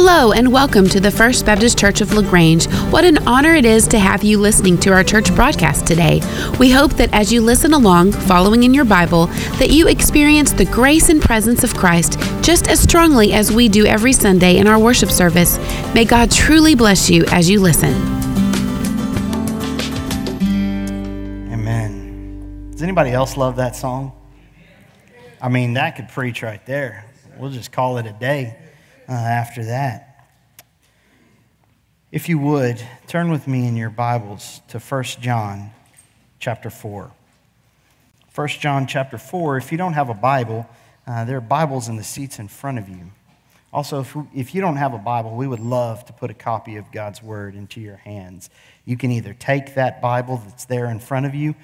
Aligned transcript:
Hello, 0.00 0.30
and 0.30 0.52
welcome 0.52 0.88
to 0.90 1.00
the 1.00 1.10
First 1.10 1.44
Baptist 1.44 1.76
Church 1.76 2.00
of 2.00 2.12
LaGrange. 2.14 2.66
What 2.92 3.04
an 3.04 3.18
honor 3.26 3.56
it 3.56 3.64
is 3.64 3.88
to 3.88 3.98
have 3.98 4.22
you 4.22 4.38
listening 4.38 4.78
to 4.78 4.92
our 4.92 5.02
church 5.02 5.34
broadcast 5.34 5.88
today. 5.88 6.20
We 6.60 6.70
hope 6.70 6.92
that 6.92 7.12
as 7.12 7.32
you 7.32 7.42
listen 7.42 7.72
along, 7.72 8.12
following 8.12 8.62
in 8.62 8.72
your 8.72 8.84
Bible, 8.84 9.26
that 9.58 9.70
you 9.70 9.88
experience 9.88 10.52
the 10.52 10.66
grace 10.66 11.08
and 11.08 11.20
presence 11.20 11.64
of 11.64 11.74
Christ 11.74 12.16
just 12.42 12.68
as 12.68 12.78
strongly 12.78 13.32
as 13.32 13.50
we 13.50 13.68
do 13.68 13.86
every 13.86 14.12
Sunday 14.12 14.58
in 14.58 14.68
our 14.68 14.78
worship 14.78 15.10
service. 15.10 15.58
May 15.94 16.04
God 16.04 16.30
truly 16.30 16.76
bless 16.76 17.10
you 17.10 17.24
as 17.32 17.50
you 17.50 17.60
listen. 17.60 17.92
Amen. 21.52 22.70
Does 22.70 22.84
anybody 22.84 23.10
else 23.10 23.36
love 23.36 23.56
that 23.56 23.74
song? 23.74 24.12
I 25.42 25.48
mean, 25.48 25.72
that 25.72 25.96
could 25.96 26.08
preach 26.08 26.44
right 26.44 26.64
there. 26.66 27.04
We'll 27.36 27.50
just 27.50 27.72
call 27.72 27.98
it 27.98 28.06
a 28.06 28.12
day 28.12 28.56
uh, 29.08 29.12
after 29.12 29.64
that. 29.64 30.26
If 32.12 32.28
you 32.28 32.38
would, 32.38 32.82
turn 33.06 33.30
with 33.30 33.46
me 33.46 33.66
in 33.66 33.76
your 33.76 33.90
Bibles 33.90 34.60
to 34.68 34.78
1 34.78 35.04
John 35.20 35.70
chapter 36.38 36.70
4. 36.70 37.10
1 38.34 38.48
John 38.48 38.86
chapter 38.86 39.18
4, 39.18 39.56
if 39.56 39.72
you 39.72 39.78
don't 39.78 39.94
have 39.94 40.08
a 40.08 40.14
Bible, 40.14 40.68
uh, 41.06 41.24
there 41.24 41.38
are 41.38 41.40
Bibles 41.40 41.88
in 41.88 41.96
the 41.96 42.04
seats 42.04 42.38
in 42.38 42.48
front 42.48 42.78
of 42.78 42.88
you. 42.88 43.10
Also, 43.72 44.00
if, 44.00 44.16
if 44.34 44.54
you 44.54 44.60
don't 44.60 44.76
have 44.76 44.94
a 44.94 44.98
Bible, 44.98 45.34
we 45.36 45.46
would 45.46 45.60
love 45.60 46.04
to 46.06 46.12
put 46.12 46.30
a 46.30 46.34
copy 46.34 46.76
of 46.76 46.90
God's 46.90 47.22
Word 47.22 47.54
into 47.54 47.80
your 47.80 47.96
hands. 47.96 48.48
You 48.84 48.96
can 48.96 49.10
either 49.10 49.34
take 49.34 49.74
that 49.74 50.00
Bible 50.00 50.42
that's 50.46 50.64
there 50.64 50.86
in 50.86 51.00
front 51.00 51.26
of 51.26 51.34
you, 51.34 51.54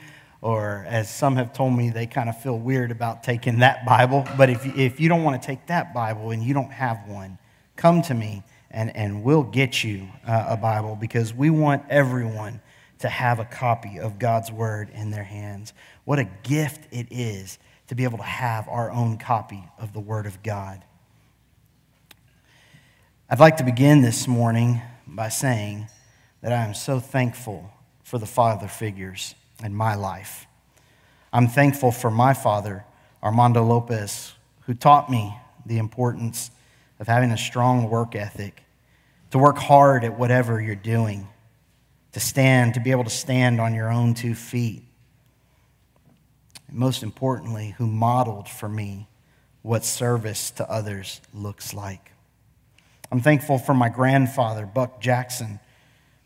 or 0.44 0.84
as 0.86 1.08
some 1.08 1.36
have 1.36 1.54
told 1.54 1.74
me, 1.74 1.88
they 1.88 2.06
kind 2.06 2.28
of 2.28 2.38
feel 2.38 2.58
weird 2.58 2.90
about 2.90 3.22
taking 3.22 3.60
that 3.60 3.86
Bible. 3.86 4.28
But 4.36 4.50
if, 4.50 4.76
if 4.76 5.00
you 5.00 5.08
don't 5.08 5.24
want 5.24 5.40
to 5.40 5.44
take 5.44 5.68
that 5.68 5.94
Bible 5.94 6.32
and 6.32 6.42
you 6.42 6.52
don't 6.52 6.70
have 6.70 7.08
one, 7.08 7.38
come 7.76 8.02
to 8.02 8.14
me 8.14 8.42
and, 8.70 8.94
and 8.94 9.24
we'll 9.24 9.42
get 9.42 9.82
you 9.82 10.06
uh, 10.26 10.48
a 10.50 10.56
Bible 10.58 10.98
because 11.00 11.32
we 11.32 11.48
want 11.48 11.84
everyone 11.88 12.60
to 12.98 13.08
have 13.08 13.38
a 13.38 13.46
copy 13.46 13.98
of 13.98 14.18
God's 14.18 14.52
Word 14.52 14.90
in 14.90 15.10
their 15.10 15.24
hands. 15.24 15.72
What 16.04 16.18
a 16.18 16.28
gift 16.42 16.92
it 16.92 17.06
is 17.10 17.58
to 17.86 17.94
be 17.94 18.04
able 18.04 18.18
to 18.18 18.24
have 18.24 18.68
our 18.68 18.90
own 18.90 19.16
copy 19.16 19.64
of 19.78 19.94
the 19.94 20.00
Word 20.00 20.26
of 20.26 20.42
God. 20.42 20.84
I'd 23.30 23.40
like 23.40 23.56
to 23.56 23.64
begin 23.64 24.02
this 24.02 24.28
morning 24.28 24.82
by 25.06 25.30
saying 25.30 25.86
that 26.42 26.52
I 26.52 26.66
am 26.66 26.74
so 26.74 27.00
thankful 27.00 27.70
for 28.02 28.18
the 28.18 28.26
father 28.26 28.68
figures 28.68 29.34
in 29.62 29.74
my 29.74 29.94
life. 29.94 30.46
I'm 31.32 31.48
thankful 31.48 31.92
for 31.92 32.10
my 32.10 32.34
father, 32.34 32.84
Armando 33.22 33.64
Lopez, 33.64 34.34
who 34.66 34.74
taught 34.74 35.10
me 35.10 35.36
the 35.66 35.78
importance 35.78 36.50
of 37.00 37.08
having 37.08 37.30
a 37.30 37.38
strong 37.38 37.90
work 37.90 38.14
ethic, 38.14 38.62
to 39.30 39.38
work 39.38 39.58
hard 39.58 40.04
at 40.04 40.18
whatever 40.18 40.60
you're 40.60 40.76
doing, 40.76 41.28
to 42.12 42.20
stand, 42.20 42.74
to 42.74 42.80
be 42.80 42.92
able 42.92 43.04
to 43.04 43.10
stand 43.10 43.60
on 43.60 43.74
your 43.74 43.90
own 43.90 44.14
two 44.14 44.34
feet. 44.34 44.84
And 46.68 46.78
most 46.78 47.02
importantly, 47.02 47.74
who 47.78 47.86
modeled 47.86 48.48
for 48.48 48.68
me 48.68 49.08
what 49.62 49.84
service 49.84 50.50
to 50.52 50.70
others 50.70 51.20
looks 51.32 51.74
like. 51.74 52.12
I'm 53.10 53.20
thankful 53.20 53.58
for 53.58 53.74
my 53.74 53.88
grandfather, 53.88 54.66
Buck 54.66 55.00
Jackson, 55.00 55.58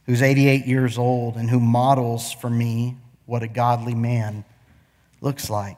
who's 0.06 0.22
88 0.22 0.66
years 0.66 0.98
old 0.98 1.36
and 1.36 1.48
who 1.48 1.60
models 1.60 2.32
for 2.32 2.50
me 2.50 2.96
what 3.28 3.42
a 3.42 3.48
godly 3.48 3.94
man 3.94 4.42
looks 5.20 5.50
like. 5.50 5.76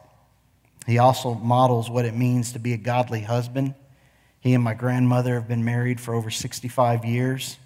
He 0.86 0.98
also 0.98 1.34
models 1.34 1.90
what 1.90 2.04
it 2.04 2.14
means 2.14 2.52
to 2.52 2.60
be 2.60 2.72
a 2.74 2.76
godly 2.76 3.22
husband. 3.22 3.74
He 4.38 4.54
and 4.54 4.62
my 4.62 4.74
grandmother 4.74 5.34
have 5.34 5.48
been 5.48 5.64
married 5.64 6.00
for 6.00 6.14
over 6.14 6.30
65 6.30 7.04
years, 7.04 7.58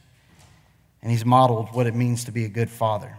and 1.03 1.11
he's 1.11 1.27
modeled 1.27 1.69
what 1.75 1.87
it 1.87 1.94
means 1.94 2.25
to 2.25 2.33
be 2.33 2.47
a 2.47 2.49
good 2.49 2.71
father. 2.71 3.15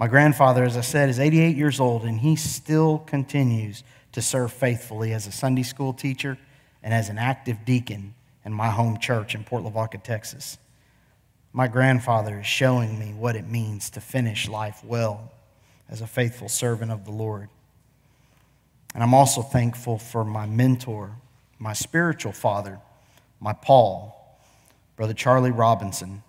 My 0.00 0.08
grandfather, 0.08 0.64
as 0.64 0.76
I 0.76 0.80
said, 0.80 1.08
is 1.08 1.20
88 1.20 1.56
years 1.56 1.78
old, 1.78 2.02
and 2.02 2.18
he 2.18 2.34
still 2.34 2.98
continues 2.98 3.84
to 4.10 4.20
serve 4.20 4.52
faithfully 4.52 5.12
as 5.12 5.28
a 5.28 5.32
Sunday 5.32 5.62
school 5.62 5.92
teacher 5.92 6.36
and 6.82 6.92
as 6.92 7.08
an 7.08 7.18
active 7.18 7.64
deacon 7.64 8.14
in 8.44 8.52
my 8.52 8.68
home 8.68 8.98
church 8.98 9.36
in 9.36 9.44
Port 9.44 9.62
Lavaca, 9.62 10.02
Texas. 10.02 10.58
My 11.52 11.68
grandfather 11.68 12.40
is 12.40 12.46
showing 12.46 12.98
me 12.98 13.12
what 13.12 13.36
it 13.36 13.46
means 13.46 13.90
to 13.90 14.00
finish 14.00 14.48
life 14.48 14.82
well 14.82 15.30
as 15.88 16.00
a 16.00 16.06
faithful 16.06 16.48
servant 16.48 16.90
of 16.90 17.04
the 17.04 17.10
Lord. 17.10 17.50
And 18.94 19.02
I'm 19.02 19.12
also 19.12 19.42
thankful 19.42 19.98
for 19.98 20.24
my 20.24 20.46
mentor, 20.46 21.12
my 21.58 21.74
spiritual 21.74 22.32
father, 22.32 22.80
my 23.40 23.52
Paul, 23.52 24.18
Brother 24.96 25.14
Charlie 25.14 25.50
Robinson, 25.50 26.22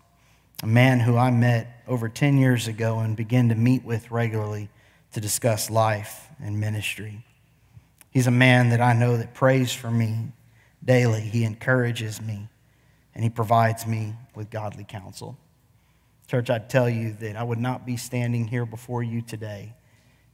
a 0.62 0.67
man 0.67 1.00
who 1.00 1.17
I 1.17 1.31
met 1.31 1.83
over 1.88 2.09
10 2.09 2.38
years 2.38 2.67
ago 2.67 3.00
and 3.00 3.16
began 3.16 3.50
to 3.50 3.56
meet 3.56 3.83
with 3.83 4.12
regularly 4.12 4.69
to 5.13 5.22
discuss 5.22 5.69
life 5.69 6.28
and 6.41 6.59
ministry. 6.59 7.23
He's 8.12 8.28
a 8.28 8.31
man 8.31 8.69
that 8.69 8.81
I 8.81 8.94
know 8.94 9.17
that 9.17 9.33
prays 9.33 9.73
for 9.73 9.89
me 9.91 10.31
daily. 10.83 11.22
He 11.22 11.44
encourages 11.44 12.22
me 12.22 12.50
and 13.16 13.24
he 13.24 13.29
provides 13.29 13.85
me 13.85 14.13
with 14.35 14.50
godly 14.50 14.84
counsel. 14.84 15.38
Church, 16.28 16.50
I'd 16.50 16.69
tell 16.69 16.90
you 16.90 17.13
that 17.19 17.35
I 17.35 17.44
would 17.44 17.59
not 17.59 17.85
be 17.85 17.97
standing 17.97 18.47
here 18.47 18.66
before 18.66 19.03
you 19.03 19.22
today 19.22 19.74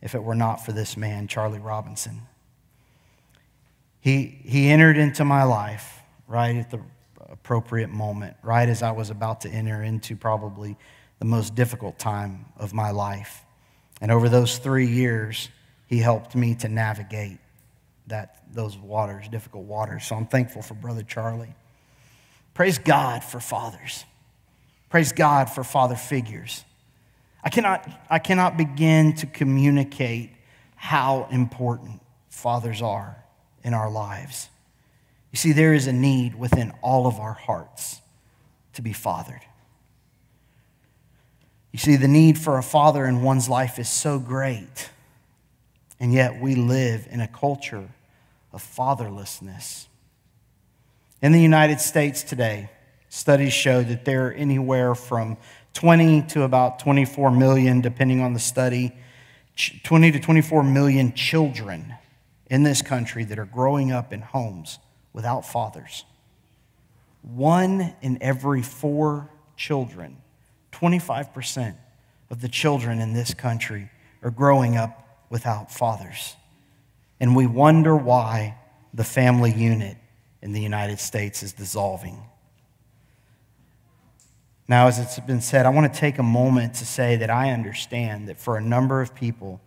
if 0.01 0.15
it 0.15 0.23
were 0.23 0.35
not 0.35 0.65
for 0.65 0.71
this 0.71 0.95
man, 0.95 1.27
Charlie 1.27 1.59
Robinson. 1.59 2.21
He, 3.99 4.39
he 4.43 4.69
entered 4.69 4.97
into 4.97 5.25
my 5.25 5.43
life 5.43 5.99
right 6.27 6.55
at 6.55 6.69
the 6.69 6.79
appropriate 7.29 7.89
moment, 7.89 8.37
right 8.43 8.69
as 8.69 8.81
I 8.81 8.91
was 8.91 9.09
about 9.09 9.41
to 9.41 9.49
enter 9.49 9.83
into 9.83 10.15
probably 10.15 10.77
the 11.19 11.25
most 11.25 11.53
difficult 11.53 11.99
time 11.99 12.45
of 12.57 12.73
my 12.73 12.91
life. 12.91 13.43
And 13.99 14.11
over 14.11 14.29
those 14.29 14.57
three 14.57 14.87
years, 14.87 15.49
he 15.87 15.97
helped 15.97 16.35
me 16.35 16.55
to 16.55 16.69
navigate 16.69 17.39
that, 18.07 18.43
those 18.53 18.77
waters, 18.77 19.27
difficult 19.27 19.65
waters. 19.65 20.05
So 20.05 20.15
I'm 20.15 20.27
thankful 20.27 20.61
for 20.61 20.75
Brother 20.75 21.03
Charlie. 21.03 21.53
Praise 22.59 22.77
God 22.77 23.23
for 23.23 23.39
fathers. 23.39 24.03
Praise 24.89 25.13
God 25.13 25.49
for 25.49 25.63
father 25.63 25.95
figures. 25.95 26.65
I 27.41 27.47
cannot, 27.47 27.89
I 28.09 28.19
cannot 28.19 28.57
begin 28.57 29.15
to 29.15 29.27
communicate 29.27 30.31
how 30.75 31.29
important 31.31 32.01
fathers 32.27 32.81
are 32.81 33.15
in 33.63 33.73
our 33.73 33.89
lives. 33.89 34.49
You 35.31 35.37
see, 35.37 35.53
there 35.53 35.73
is 35.73 35.87
a 35.87 35.93
need 35.93 36.35
within 36.35 36.73
all 36.81 37.07
of 37.07 37.17
our 37.17 37.31
hearts 37.31 38.01
to 38.73 38.81
be 38.81 38.91
fathered. 38.91 39.45
You 41.71 41.79
see, 41.79 41.95
the 41.95 42.09
need 42.09 42.37
for 42.37 42.57
a 42.57 42.63
father 42.63 43.05
in 43.05 43.21
one's 43.21 43.47
life 43.47 43.79
is 43.79 43.87
so 43.87 44.19
great, 44.19 44.89
and 45.97 46.11
yet 46.11 46.41
we 46.41 46.55
live 46.55 47.07
in 47.09 47.21
a 47.21 47.27
culture 47.29 47.87
of 48.51 48.61
fatherlessness. 48.61 49.85
In 51.21 51.33
the 51.33 51.41
United 51.41 51.81
States 51.81 52.23
today, 52.23 52.69
studies 53.09 53.51
show 53.51 53.83
that 53.83 54.05
there 54.05 54.27
are 54.27 54.31
anywhere 54.31 54.95
from 54.95 55.35
20 55.73 56.21
to 56.29 56.43
about 56.43 56.79
24 56.79 57.29
million, 57.29 57.81
depending 57.81 58.21
on 58.21 58.33
the 58.33 58.39
study, 58.39 58.93
20 59.83 60.13
to 60.13 60.19
24 60.21 60.63
million 60.63 61.13
children 61.13 61.93
in 62.49 62.63
this 62.63 62.81
country 62.81 63.25
that 63.25 63.37
are 63.37 63.45
growing 63.45 63.91
up 63.91 64.13
in 64.13 64.21
homes 64.21 64.79
without 65.11 65.45
fathers. 65.45 66.05
One 67.21 67.93
in 68.01 68.17
every 68.21 68.61
four 68.61 69.29
children, 69.57 70.21
25% 70.71 71.75
of 72.29 72.39
the 72.39 72.47
children 72.47 73.01
in 73.01 73.11
this 73.11 73.33
country, 73.33 73.89
are 74.23 74.31
growing 74.31 74.77
up 74.77 75.25
without 75.29 75.69
fathers. 75.69 76.37
And 77.19 77.35
we 77.35 77.45
wonder 77.45 77.93
why 77.93 78.57
the 78.93 79.03
family 79.03 79.51
unit 79.51 79.97
in 80.41 80.51
the 80.51 80.61
United 80.61 80.99
States 80.99 81.43
is 81.43 81.53
dissolving. 81.53 82.21
Now, 84.67 84.87
as 84.87 84.99
it's 84.99 85.19
been 85.21 85.41
said, 85.41 85.65
I 85.65 85.69
want 85.69 85.91
to 85.91 85.99
take 85.99 86.19
a 86.19 86.23
moment 86.23 86.75
to 86.75 86.85
say 86.85 87.15
that 87.15 87.29
I 87.29 87.51
understand 87.51 88.29
that 88.29 88.39
for 88.39 88.55
a 88.55 88.61
number 88.61 89.01
of 89.01 89.15
people, 89.15 89.59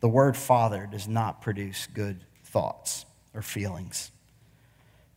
the 0.00 0.08
word 0.08 0.36
father 0.36 0.86
does 0.90 1.08
not 1.08 1.40
produce 1.40 1.86
good 1.86 2.24
thoughts 2.44 3.06
or 3.34 3.42
feelings. 3.42 4.10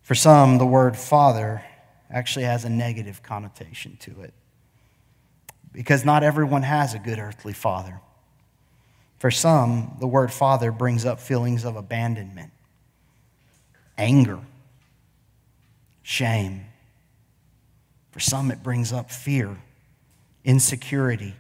For 0.02 0.16
some, 0.16 0.58
the 0.58 0.66
word 0.66 0.98
father 0.98 1.62
actually 2.10 2.46
has 2.46 2.66
a 2.66 2.70
negative 2.70 3.22
connotation 3.22 3.98
to 4.02 4.22
it 4.22 4.34
because 5.72 6.04
not 6.04 6.24
everyone 6.24 6.64
has 6.64 6.94
a 6.94 7.00
good 7.00 7.20
earthly 7.20 7.54
father. 7.54 8.00
For 9.20 9.30
some, 9.32 9.98
the 10.00 10.08
word 10.08 10.32
father 10.32 10.72
brings 10.72 11.06
up 11.06 11.20
feelings 11.20 11.64
of 11.64 11.76
abandonment, 11.76 12.52
anger, 13.98 14.40
shame. 16.12 16.66
For 18.12 18.20
some, 18.20 18.52
it 18.52 18.62
brings 18.62 18.92
up 18.92 19.10
fear, 19.10 19.58
insecurity, 20.44 21.36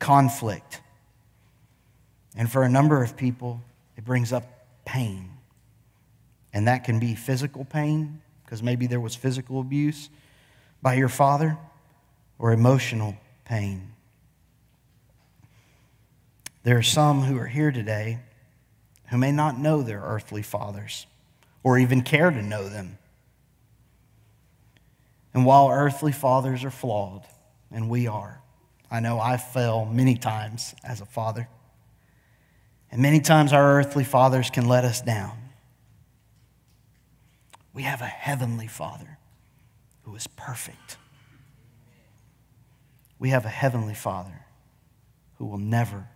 conflict. 0.00 0.80
And 2.36 2.50
for 2.50 2.64
a 2.64 2.68
number 2.68 3.04
of 3.04 3.16
people, 3.16 3.62
it 3.96 4.04
brings 4.04 4.32
up 4.32 4.66
pain. 4.84 5.30
And 6.52 6.66
that 6.66 6.82
can 6.82 6.98
be 6.98 7.14
physical 7.14 7.64
pain 7.64 8.20
because 8.44 8.62
maybe 8.62 8.88
there 8.88 9.00
was 9.00 9.14
physical 9.14 9.60
abuse 9.60 10.10
by 10.82 10.94
your 10.94 11.08
father 11.08 11.56
or 12.40 12.52
emotional 12.52 13.16
pain. 13.44 13.92
There 16.64 16.76
are 16.78 16.82
some 16.82 17.22
who 17.22 17.38
are 17.38 17.46
here 17.46 17.70
today 17.70 18.18
who 19.10 19.18
may 19.18 19.30
not 19.30 19.56
know 19.56 19.82
their 19.82 20.00
earthly 20.00 20.42
fathers 20.42 21.06
or 21.62 21.78
even 21.78 22.02
care 22.02 22.30
to 22.30 22.42
know 22.42 22.68
them. 22.68 22.98
And 25.34 25.44
while 25.44 25.68
earthly 25.68 26.12
fathers 26.12 26.64
are 26.64 26.70
flawed, 26.70 27.26
and 27.70 27.90
we 27.90 28.06
are, 28.06 28.40
I 28.90 29.00
know 29.00 29.18
I 29.18 29.36
fell 29.36 29.84
many 29.84 30.16
times 30.16 30.74
as 30.84 31.00
a 31.00 31.06
father. 31.06 31.48
And 32.92 33.02
many 33.02 33.18
times 33.18 33.52
our 33.52 33.78
earthly 33.78 34.04
fathers 34.04 34.50
can 34.50 34.68
let 34.68 34.84
us 34.84 35.00
down. 35.00 35.36
We 37.72 37.82
have 37.82 38.00
a 38.00 38.06
heavenly 38.06 38.68
Father 38.68 39.18
who 40.02 40.14
is 40.14 40.28
perfect. 40.28 40.96
We 43.18 43.30
have 43.30 43.44
a 43.44 43.48
heavenly 43.48 43.94
Father 43.94 44.44
who 45.38 45.46
will 45.46 45.58
never 45.58 46.06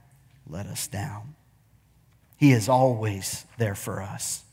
let 0.47 0.67
us 0.67 0.87
down. 0.87 1.35
He 2.37 2.53
is 2.53 2.69
always 2.69 3.44
there 3.59 3.75
for 3.75 4.00
us. 4.00 4.44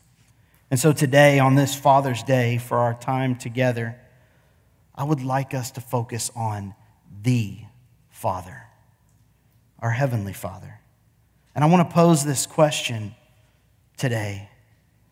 And 0.71 0.79
so 0.79 0.91
today, 0.91 1.37
on 1.37 1.53
this 1.53 1.75
Father's 1.75 2.23
Day, 2.23 2.57
for 2.57 2.79
our 2.79 2.95
time 2.95 3.35
together, 3.35 3.99
I 4.95 5.03
would 5.03 5.21
like 5.21 5.53
us 5.53 5.71
to 5.71 5.81
focus 5.81 6.31
on 6.35 6.73
the 7.21 7.57
Father, 8.09 8.63
our 9.79 9.91
Heavenly 9.91 10.33
Father. 10.33 10.79
And 11.53 11.63
I 11.63 11.67
want 11.67 11.87
to 11.87 11.93
pose 11.93 12.23
this 12.23 12.45
question 12.45 13.13
today 13.97 14.49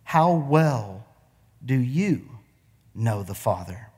How 0.03 0.33
well 0.33 1.05
do 1.63 1.75
you 1.75 2.29
know 2.95 3.23
the 3.23 3.35
Father? 3.35 3.89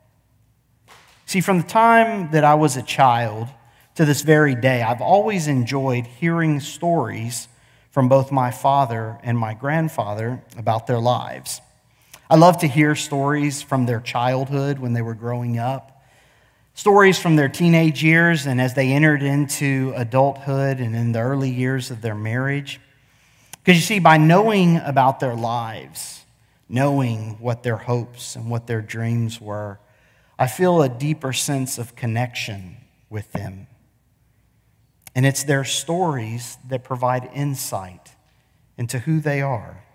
See, 1.24 1.40
from 1.40 1.58
the 1.58 1.66
time 1.66 2.30
that 2.32 2.44
I 2.44 2.54
was 2.54 2.76
a 2.76 2.82
child 2.82 3.48
to 3.96 4.04
this 4.04 4.22
very 4.22 4.54
day, 4.54 4.82
I've 4.82 5.00
always 5.00 5.48
enjoyed 5.48 6.06
hearing 6.06 6.60
stories 6.60 7.48
from 7.90 8.08
both 8.08 8.30
my 8.30 8.50
father 8.50 9.18
and 9.22 9.38
my 9.38 9.54
grandfather 9.54 10.42
about 10.56 10.86
their 10.86 10.98
lives. 10.98 11.60
I 12.28 12.36
love 12.36 12.58
to 12.58 12.66
hear 12.66 12.96
stories 12.96 13.62
from 13.62 13.86
their 13.86 14.00
childhood 14.00 14.80
when 14.80 14.94
they 14.94 15.02
were 15.02 15.14
growing 15.14 15.58
up, 15.58 16.02
stories 16.74 17.18
from 17.18 17.36
their 17.36 17.48
teenage 17.48 18.02
years 18.02 18.46
and 18.46 18.60
as 18.60 18.74
they 18.74 18.92
entered 18.92 19.22
into 19.22 19.92
adulthood 19.96 20.80
and 20.80 20.96
in 20.96 21.12
the 21.12 21.20
early 21.20 21.50
years 21.50 21.92
of 21.92 22.02
their 22.02 22.16
marriage. 22.16 22.80
Because 23.62 23.76
you 23.76 23.82
see, 23.82 23.98
by 24.00 24.16
knowing 24.16 24.78
about 24.78 25.20
their 25.20 25.36
lives, 25.36 26.24
knowing 26.68 27.36
what 27.38 27.62
their 27.62 27.76
hopes 27.76 28.34
and 28.34 28.50
what 28.50 28.66
their 28.66 28.82
dreams 28.82 29.40
were, 29.40 29.78
I 30.38 30.48
feel 30.48 30.82
a 30.82 30.88
deeper 30.88 31.32
sense 31.32 31.78
of 31.78 31.94
connection 31.94 32.76
with 33.08 33.30
them. 33.32 33.68
And 35.14 35.24
it's 35.24 35.44
their 35.44 35.64
stories 35.64 36.58
that 36.68 36.82
provide 36.82 37.30
insight 37.32 38.16
into 38.76 38.98
who 38.98 39.20
they 39.20 39.40
are. 39.40 39.85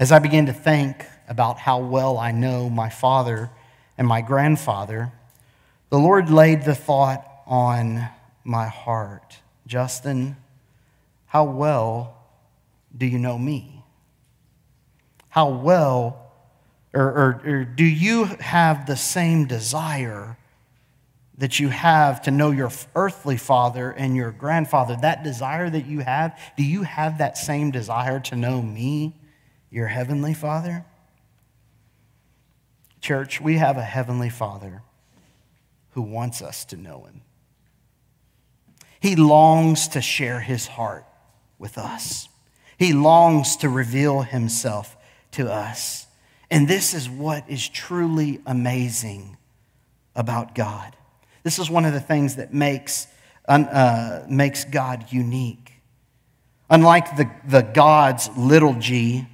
As 0.00 0.10
I 0.10 0.18
began 0.18 0.46
to 0.46 0.52
think 0.52 1.06
about 1.28 1.58
how 1.58 1.78
well 1.78 2.18
I 2.18 2.32
know 2.32 2.68
my 2.68 2.90
father 2.90 3.50
and 3.96 4.08
my 4.08 4.20
grandfather, 4.20 5.12
the 5.90 5.98
Lord 5.98 6.28
laid 6.28 6.64
the 6.64 6.74
thought 6.74 7.24
on 7.46 8.08
my 8.42 8.66
heart 8.66 9.38
Justin, 9.64 10.36
how 11.26 11.44
well 11.44 12.16
do 12.96 13.06
you 13.06 13.20
know 13.20 13.38
me? 13.38 13.80
how 15.30 15.48
well, 15.48 16.32
or, 16.92 17.04
or, 17.04 17.42
or 17.46 17.64
do 17.64 17.84
you 17.84 18.24
have 18.24 18.86
the 18.86 18.96
same 18.96 19.46
desire 19.46 20.36
that 21.38 21.58
you 21.58 21.68
have 21.68 22.20
to 22.20 22.30
know 22.30 22.50
your 22.50 22.70
earthly 22.94 23.36
father 23.36 23.92
and 23.92 24.14
your 24.14 24.32
grandfather? 24.32 24.96
That 25.00 25.22
desire 25.22 25.70
that 25.70 25.86
you 25.86 26.00
have, 26.00 26.38
do 26.56 26.64
you 26.64 26.82
have 26.82 27.18
that 27.18 27.38
same 27.38 27.70
desire 27.70 28.18
to 28.20 28.36
know 28.36 28.60
me, 28.60 29.14
your 29.70 29.86
heavenly 29.86 30.34
father? 30.34 30.84
Church, 33.00 33.40
we 33.40 33.56
have 33.56 33.76
a 33.76 33.82
heavenly 33.82 34.28
father 34.28 34.82
who 35.90 36.02
wants 36.02 36.42
us 36.42 36.64
to 36.66 36.76
know 36.76 37.04
him. 37.04 37.22
He 39.00 39.16
longs 39.16 39.88
to 39.88 40.02
share 40.02 40.40
his 40.40 40.66
heart 40.66 41.06
with 41.58 41.78
us. 41.78 42.28
He 42.76 42.92
longs 42.92 43.56
to 43.56 43.68
reveal 43.68 44.22
himself 44.22 44.96
to 45.32 45.50
us. 45.50 46.06
And 46.50 46.68
this 46.68 46.94
is 46.94 47.08
what 47.08 47.48
is 47.48 47.68
truly 47.68 48.40
amazing 48.46 49.36
about 50.14 50.54
God. 50.54 50.96
This 51.42 51.58
is 51.58 51.70
one 51.70 51.84
of 51.84 51.92
the 51.92 52.00
things 52.00 52.36
that 52.36 52.52
makes, 52.52 53.06
uh, 53.48 54.22
makes 54.28 54.64
God 54.64 55.06
unique. 55.10 55.72
Unlike 56.68 57.16
the, 57.16 57.30
the 57.46 57.62
gods, 57.62 58.28
little 58.36 58.74
g, 58.74 59.26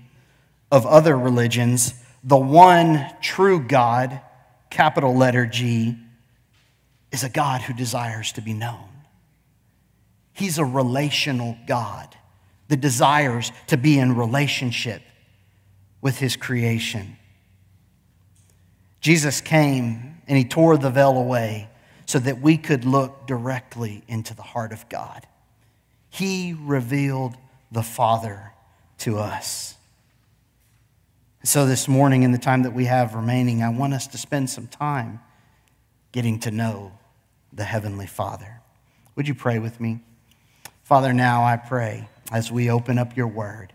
of 0.71 0.87
other 0.87 1.17
religions, 1.17 1.95
the 2.25 2.37
one 2.37 3.07
true 3.21 3.61
God, 3.61 4.21
capital 4.71 5.17
letter 5.17 5.47
G, 5.47 5.97
is 7.13 7.23
a 7.23 7.29
God 7.29 7.63
who 7.63 7.73
desires 7.73 8.33
to 8.33 8.41
be 8.41 8.53
known. 8.53 8.89
He's 10.33 10.59
a 10.59 10.65
relational 10.65 11.57
God 11.67 12.15
that 12.69 12.81
desires 12.81 13.53
to 13.69 13.77
be 13.77 13.99
in 13.99 14.17
relationship 14.17 15.03
with 16.03 16.19
his 16.19 16.37
creation. 16.37 17.17
Jesus 19.01 19.41
came 19.41 20.21
and 20.27 20.37
he 20.37 20.45
tore 20.45 20.77
the 20.77 20.91
veil 20.91 21.17
away 21.17 21.69
so 22.07 22.19
that 22.19 22.41
we 22.41 22.57
could 22.57 22.85
look 22.85 23.27
directly 23.27 24.03
into 24.09 24.35
the 24.35 24.43
heart 24.43 24.73
of 24.73 24.89
God. 24.89 25.27
He 26.11 26.57
revealed 26.59 27.37
the 27.71 27.83
Father 27.83 28.53
to 28.99 29.19
us. 29.19 29.75
So, 31.46 31.64
this 31.64 31.87
morning, 31.87 32.25
in 32.25 32.32
the 32.32 32.38
time 32.38 32.64
that 32.64 32.72
we 32.72 32.87
have 32.87 33.14
remaining, 33.14 33.62
I 33.62 33.69
want 33.69 33.94
us 33.94 34.08
to 34.08 34.19
spend 34.19 34.50
some 34.50 34.66
time 34.66 35.20
getting 36.10 36.40
to 36.40 36.50
know 36.50 36.90
the 37.52 37.62
Heavenly 37.62 38.08
Father. 38.08 38.62
Would 39.14 39.28
you 39.28 39.34
pray 39.37 39.60
with 39.60 39.81
me? 39.81 40.00
Father, 40.82 41.12
now 41.12 41.44
I 41.44 41.56
pray 41.56 42.08
as 42.32 42.50
we 42.50 42.69
open 42.69 42.98
up 42.98 43.16
your 43.16 43.28
word 43.28 43.72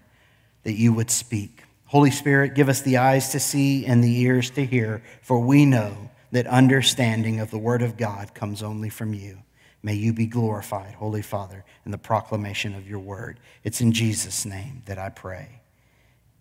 that 0.63 0.73
you 0.73 0.91
would 0.91 1.09
speak. 1.09 1.63
Holy 1.85 2.11
Spirit, 2.11 2.56
give 2.56 2.68
us 2.68 2.81
the 2.81 2.97
eyes 2.97 3.30
to 3.30 3.40
see 3.40 3.85
and 3.85 4.04
the 4.04 4.19
ears 4.19 4.49
to 4.49 4.66
hear, 4.66 5.01
for 5.21 5.40
we 5.40 5.66
know 5.66 6.09
that 6.33 6.47
understanding 6.47 7.40
of 7.40 7.51
the 7.51 7.57
Word 7.57 7.81
of 7.83 7.95
God 7.95 8.33
comes 8.33 8.61
only 8.61 8.90
from 8.90 9.13
you. 9.13 9.37
May 9.81 9.95
you 9.95 10.11
be 10.11 10.25
glorified, 10.25 10.95
Holy 10.95 11.21
Father, 11.21 11.63
in 11.85 11.92
the 11.92 11.97
proclamation 11.97 12.75
of 12.75 12.85
your 12.85 12.99
Word. 12.99 13.40
It's 13.63 13.80
in 13.80 13.94
Jesus' 13.94 14.45
name 14.45 14.83
that 14.87 14.99
I 14.99 15.07
pray. 15.07 15.61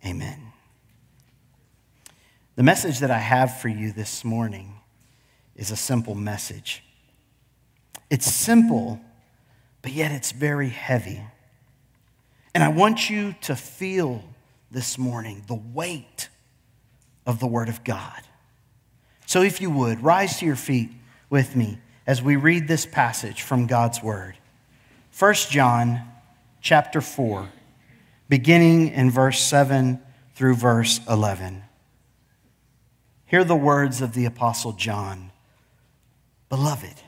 Amen. 0.04 0.49
The 2.60 2.64
message 2.64 2.98
that 2.98 3.10
I 3.10 3.16
have 3.16 3.58
for 3.58 3.68
you 3.68 3.90
this 3.90 4.22
morning 4.22 4.74
is 5.56 5.70
a 5.70 5.76
simple 5.76 6.14
message. 6.14 6.84
It's 8.10 8.30
simple, 8.30 9.00
but 9.80 9.92
yet 9.92 10.12
it's 10.12 10.32
very 10.32 10.68
heavy. 10.68 11.22
And 12.54 12.62
I 12.62 12.68
want 12.68 13.08
you 13.08 13.34
to 13.40 13.56
feel 13.56 14.22
this 14.70 14.98
morning 14.98 15.42
the 15.46 15.54
weight 15.54 16.28
of 17.24 17.40
the 17.40 17.46
Word 17.46 17.70
of 17.70 17.82
God. 17.82 18.20
So, 19.24 19.40
if 19.40 19.62
you 19.62 19.70
would, 19.70 20.02
rise 20.02 20.38
to 20.40 20.44
your 20.44 20.54
feet 20.54 20.90
with 21.30 21.56
me 21.56 21.78
as 22.06 22.20
we 22.20 22.36
read 22.36 22.68
this 22.68 22.84
passage 22.84 23.40
from 23.40 23.68
God's 23.68 24.02
Word. 24.02 24.34
1 25.18 25.34
John 25.48 26.02
chapter 26.60 27.00
4, 27.00 27.48
beginning 28.28 28.88
in 28.88 29.10
verse 29.10 29.40
7 29.40 29.98
through 30.34 30.56
verse 30.56 31.00
11. 31.08 31.62
Hear 33.30 33.44
the 33.44 33.54
words 33.54 34.00
of 34.00 34.12
the 34.12 34.24
Apostle 34.24 34.72
John 34.72 35.30
Beloved, 36.48 37.00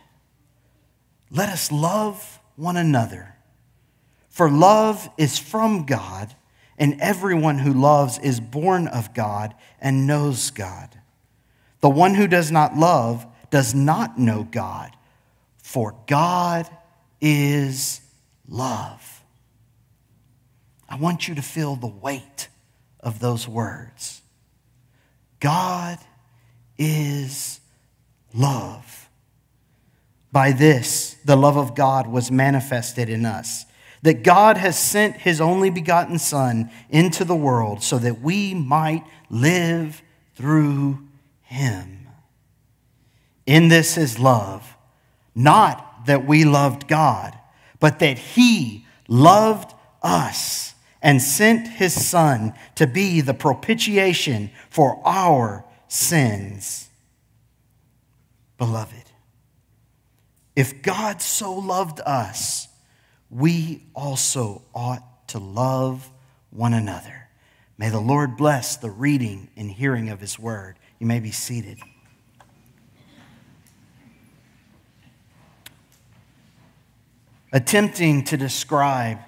let 1.33 1.49
us 1.49 1.73
love 1.73 2.39
one 2.55 2.77
another, 2.77 3.35
for 4.29 4.49
love 4.49 5.11
is 5.19 5.37
from 5.37 5.85
God 5.85 6.33
and 6.79 7.01
everyone 7.01 7.59
who 7.59 7.73
loves 7.73 8.21
is 8.21 8.39
born 8.39 8.87
of 8.87 9.13
God 9.15 9.57
and 9.81 10.07
knows 10.07 10.53
God. 10.53 10.97
The 11.81 11.91
one 11.91 12.15
who 12.15 12.29
does 12.29 12.53
not 12.53 12.77
love 12.77 13.27
does 13.51 13.75
not 13.75 14.17
know 14.17 14.45
God, 14.49 14.97
for 15.61 15.97
God 16.07 16.71
is 17.21 18.01
love. 18.49 19.25
I 20.89 20.95
want 20.95 21.27
you 21.27 21.35
to 21.35 21.43
feel 21.43 21.75
the 21.75 21.89
weight 21.89 22.47
of 23.01 23.19
those 23.19 23.49
words. 23.49 24.23
God 25.41 25.99
is 26.79 27.61
love. 28.35 29.09
By 30.31 30.53
this, 30.53 31.17
the 31.25 31.37
love 31.37 31.57
of 31.57 31.75
God 31.75 32.07
was 32.07 32.31
manifested 32.31 33.09
in 33.09 33.27
us 33.27 33.67
that 34.03 34.25
God 34.25 34.57
has 34.57 34.77
sent 34.79 35.17
his 35.17 35.41
only 35.41 35.71
begotten 35.71 36.19
Son 36.19 36.71
into 36.91 37.25
the 37.25 37.37
world 37.37 37.83
so 37.83 37.99
that 37.99 38.21
we 38.21 38.53
might 38.53 39.05
live 39.31 40.03
through 40.35 41.07
him. 41.43 42.09
In 43.47 43.69
this 43.69 43.97
is 43.97 44.19
love, 44.19 44.77
not 45.35 46.07
that 46.07 46.27
we 46.27 46.45
loved 46.45 46.89
God, 46.89 47.37
but 47.79 48.01
that 48.01 48.19
he 48.19 48.87
loved 49.09 49.73
us 50.03 50.75
and 51.01 51.23
sent 51.23 51.69
his 51.69 52.07
Son 52.07 52.55
to 52.75 52.87
be 52.87 53.21
the 53.21 53.35
propitiation 53.35 54.51
for 54.69 55.01
our 55.05 55.65
sins. 55.93 56.89
Beloved, 58.57 59.11
if 60.57 60.81
God 60.81 61.21
so 61.21 61.53
loved 61.53 62.01
us, 62.07 62.69
we 63.29 63.83
also 63.95 64.63
ought 64.75 65.29
to 65.29 65.39
love 65.39 66.11
one 66.49 66.73
another. 66.73 67.29
May 67.77 67.91
the 67.91 68.01
Lord 68.01 68.39
bless 68.39 68.77
the 68.77 68.91
reading 68.91 69.49
and 69.55 69.71
hearing 69.71 70.09
of 70.09 70.19
his 70.19 70.39
word. 70.39 70.79
You 70.99 71.07
may 71.07 71.21
be 71.21 71.31
seated. 71.31 71.79
Attempting 77.53 78.25
to 78.25 78.39
describe 78.39 79.19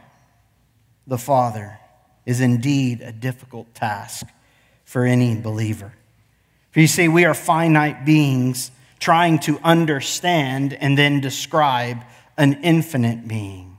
the 1.06 1.18
Father 1.18 1.78
is 2.24 2.40
indeed 2.40 3.02
a 3.02 3.12
difficult 3.12 3.74
task 3.74 4.26
for 4.86 5.04
any 5.04 5.38
believer. 5.38 5.92
For 6.74 6.80
you 6.80 6.88
see, 6.88 7.06
we 7.06 7.24
are 7.24 7.34
finite 7.34 8.04
beings 8.04 8.72
trying 8.98 9.38
to 9.38 9.60
understand 9.62 10.74
and 10.74 10.98
then 10.98 11.20
describe 11.20 11.98
an 12.36 12.64
infinite 12.64 13.28
being. 13.28 13.78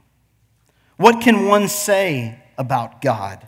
What 0.96 1.20
can 1.20 1.44
one 1.44 1.68
say 1.68 2.42
about 2.56 3.02
God? 3.02 3.46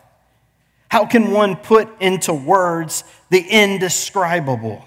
How 0.90 1.06
can 1.06 1.30
one 1.30 1.56
put 1.56 1.88
into 1.98 2.34
words 2.34 3.04
the 3.30 3.40
indescribable? 3.40 4.84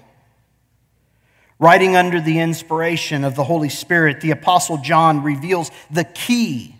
Writing 1.58 1.96
under 1.96 2.20
the 2.20 2.38
inspiration 2.38 3.24
of 3.24 3.34
the 3.34 3.42
Holy 3.42 3.68
Spirit, 3.68 4.20
the 4.20 4.30
Apostle 4.30 4.78
John 4.78 5.24
reveals 5.24 5.72
the 5.90 6.04
key 6.04 6.76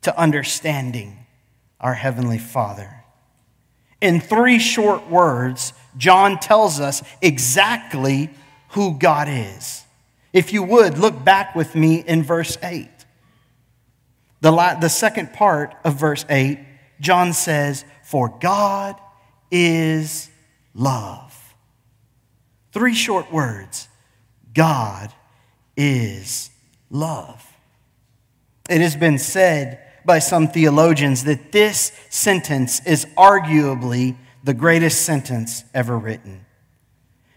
to 0.00 0.18
understanding 0.18 1.26
our 1.78 1.92
Heavenly 1.92 2.38
Father. 2.38 3.04
In 4.00 4.18
three 4.18 4.58
short 4.58 5.10
words, 5.10 5.74
John 5.98 6.38
tells 6.38 6.80
us 6.80 7.02
exactly 7.20 8.30
who 8.70 8.94
God 8.94 9.28
is. 9.28 9.84
If 10.32 10.52
you 10.52 10.62
would, 10.62 10.96
look 10.96 11.24
back 11.24 11.54
with 11.54 11.74
me 11.74 11.96
in 11.96 12.22
verse 12.22 12.56
8. 12.62 12.88
The, 14.40 14.52
la- 14.52 14.78
the 14.78 14.88
second 14.88 15.32
part 15.32 15.74
of 15.84 15.94
verse 15.96 16.24
8, 16.28 16.58
John 17.00 17.32
says, 17.32 17.84
For 18.04 18.28
God 18.40 18.96
is 19.50 20.30
love. 20.74 21.34
Three 22.72 22.94
short 22.94 23.32
words 23.32 23.88
God 24.54 25.12
is 25.76 26.50
love. 26.90 27.44
It 28.68 28.80
has 28.80 28.94
been 28.94 29.18
said 29.18 29.80
by 30.04 30.18
some 30.18 30.48
theologians 30.48 31.24
that 31.24 31.52
this 31.52 31.92
sentence 32.10 32.84
is 32.86 33.06
arguably 33.16 34.16
the 34.48 34.54
greatest 34.54 35.02
sentence 35.02 35.62
ever 35.74 35.98
written. 35.98 36.46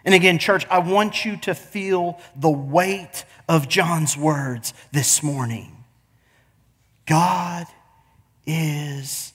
And 0.06 0.16
again, 0.16 0.40
church, 0.40 0.66
I 0.70 0.80
want 0.80 1.26
you 1.26 1.36
to 1.42 1.54
feel 1.54 2.22
the 2.38 2.50
weight 2.50 3.26
of 3.50 3.68
John's 3.68 4.16
words 4.16 4.74
this 4.94 5.22
morning. 5.22 5.84
God 7.06 7.66
is 8.46 9.34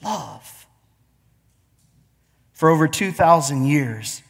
love. 0.00 0.68
For 2.52 2.70
over 2.70 2.86
2,000 2.86 3.64
years, 3.64 4.22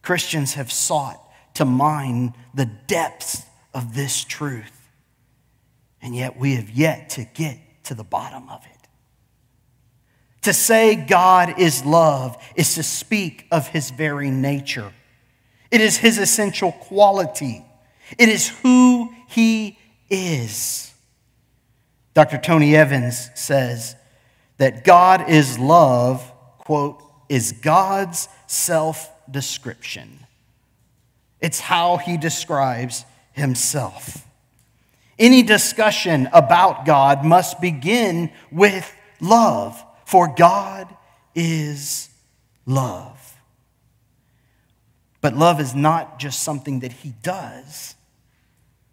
Christians 0.00 0.54
have 0.54 0.70
sought 0.70 1.20
to 1.54 1.64
mine 1.64 2.32
the 2.54 2.66
depths 2.66 3.42
of 3.74 3.96
this 3.96 4.22
truth, 4.22 4.88
and 6.00 6.14
yet 6.14 6.38
we 6.38 6.54
have 6.54 6.70
yet 6.70 7.10
to 7.10 7.24
get 7.24 7.58
to 7.86 7.94
the 7.94 8.04
bottom 8.04 8.48
of 8.50 8.64
it. 8.66 8.73
To 10.44 10.52
say 10.52 10.94
God 10.94 11.58
is 11.58 11.84
love 11.84 12.36
is 12.54 12.74
to 12.74 12.82
speak 12.82 13.46
of 13.50 13.68
his 13.68 13.90
very 13.90 14.30
nature. 14.30 14.92
It 15.70 15.80
is 15.80 15.96
his 15.96 16.18
essential 16.18 16.72
quality. 16.72 17.64
It 18.18 18.28
is 18.28 18.48
who 18.60 19.12
he 19.26 19.78
is. 20.10 20.92
Dr. 22.12 22.38
Tony 22.38 22.76
Evans 22.76 23.30
says 23.34 23.96
that 24.58 24.84
God 24.84 25.28
is 25.28 25.58
love, 25.58 26.30
quote, 26.58 27.02
is 27.28 27.52
God's 27.52 28.28
self 28.46 29.10
description. 29.30 30.26
It's 31.40 31.60
how 31.60 31.96
he 31.96 32.16
describes 32.16 33.04
himself. 33.32 34.26
Any 35.18 35.42
discussion 35.42 36.28
about 36.32 36.86
God 36.86 37.24
must 37.24 37.60
begin 37.60 38.30
with 38.50 38.94
love, 39.20 39.83
for 40.04 40.28
God 40.28 40.94
is 41.34 42.10
love. 42.66 43.36
But 45.20 45.36
love 45.36 45.60
is 45.60 45.74
not 45.74 46.18
just 46.18 46.42
something 46.42 46.80
that 46.80 46.92
he 46.92 47.14
does, 47.22 47.94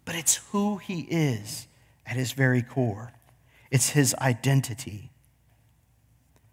but 0.04 0.14
it's 0.14 0.36
who 0.50 0.78
he 0.78 1.00
is 1.02 1.66
at 2.06 2.16
his 2.16 2.32
very 2.32 2.62
core. 2.62 3.12
It's 3.70 3.90
his 3.90 4.14
identity. 4.14 5.10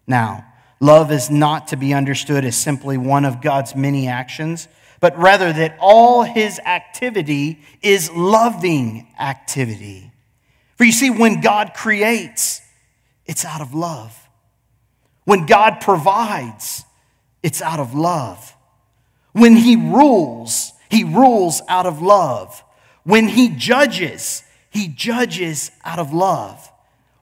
Now, 0.06 0.44
love 0.80 1.10
is 1.10 1.30
not 1.30 1.68
to 1.68 1.76
be 1.76 1.94
understood 1.94 2.44
as 2.44 2.56
simply 2.56 2.98
one 2.98 3.24
of 3.24 3.40
God's 3.40 3.74
many 3.74 4.08
actions 4.08 4.68
but 5.00 5.18
rather 5.18 5.52
that 5.52 5.76
all 5.80 6.22
his 6.22 6.60
activity 6.60 7.60
is 7.82 8.10
loving 8.12 9.08
activity. 9.18 10.12
For 10.76 10.84
you 10.84 10.92
see, 10.92 11.10
when 11.10 11.40
God 11.40 11.72
creates, 11.74 12.60
it's 13.26 13.44
out 13.44 13.62
of 13.62 13.74
love. 13.74 14.19
When 15.24 15.46
God 15.46 15.80
provides, 15.80 16.84
it's 17.42 17.62
out 17.62 17.80
of 17.80 17.94
love. 17.94 18.54
When 19.32 19.56
he 19.56 19.76
rules, 19.76 20.72
he 20.90 21.04
rules 21.04 21.62
out 21.68 21.86
of 21.86 22.02
love. 22.02 22.62
When 23.04 23.28
he 23.28 23.48
judges, 23.48 24.42
he 24.70 24.88
judges 24.88 25.70
out 25.84 25.98
of 25.98 26.12
love. 26.12 26.70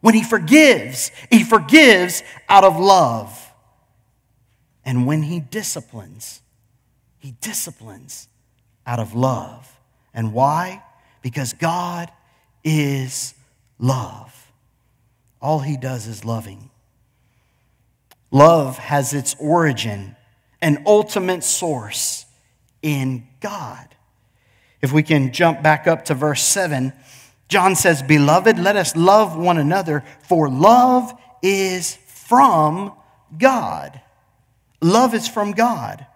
When 0.00 0.14
he 0.14 0.22
forgives, 0.22 1.10
he 1.30 1.42
forgives 1.42 2.22
out 2.48 2.64
of 2.64 2.78
love. 2.78 3.52
And 4.84 5.06
when 5.06 5.22
he 5.22 5.40
disciplines, 5.40 6.40
he 7.18 7.32
disciplines 7.40 8.28
out 8.86 8.98
of 8.98 9.14
love. 9.14 9.78
And 10.14 10.32
why? 10.32 10.82
Because 11.20 11.52
God 11.52 12.10
is 12.64 13.34
love. 13.78 14.50
All 15.40 15.60
he 15.60 15.76
does 15.76 16.06
is 16.06 16.24
loving. 16.24 16.67
Love 18.30 18.78
has 18.78 19.14
its 19.14 19.34
origin 19.38 20.16
and 20.60 20.78
ultimate 20.86 21.44
source 21.44 22.26
in 22.82 23.26
God. 23.40 23.88
If 24.80 24.92
we 24.92 25.02
can 25.02 25.32
jump 25.32 25.62
back 25.62 25.86
up 25.86 26.04
to 26.06 26.14
verse 26.14 26.42
7, 26.42 26.92
John 27.48 27.74
says, 27.74 28.02
Beloved, 28.02 28.58
let 28.58 28.76
us 28.76 28.94
love 28.94 29.36
one 29.36 29.58
another, 29.58 30.04
for 30.22 30.48
love 30.48 31.12
is 31.42 31.96
from 32.06 32.92
God. 33.36 34.00
Love 34.80 35.14
is 35.14 35.26
from 35.26 35.52
God. 35.52 36.06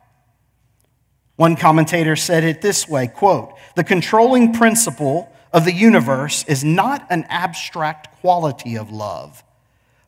One 1.36 1.56
commentator 1.56 2.14
said 2.14 2.44
it 2.44 2.60
this 2.60 2.86
way 2.86 3.08
quote, 3.08 3.54
The 3.74 3.84
controlling 3.84 4.52
principle 4.52 5.32
of 5.52 5.64
the 5.64 5.72
universe 5.72 6.44
is 6.44 6.62
not 6.62 7.06
an 7.10 7.24
abstract 7.28 8.20
quality 8.20 8.76
of 8.76 8.92
love, 8.92 9.42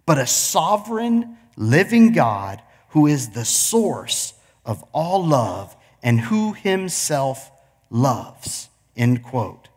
but 0.06 0.18
a 0.18 0.26
sovereign, 0.26 1.36
living 1.56 2.12
God 2.12 2.62
who 2.90 3.06
is 3.06 3.30
the 3.30 3.44
source 3.44 4.34
of 4.64 4.82
all 4.92 5.24
love 5.26 5.76
and 6.02 6.20
who 6.20 6.52
himself 6.52 7.50
loves. 7.90 8.68
End 8.96 9.22
quote. 9.22 9.68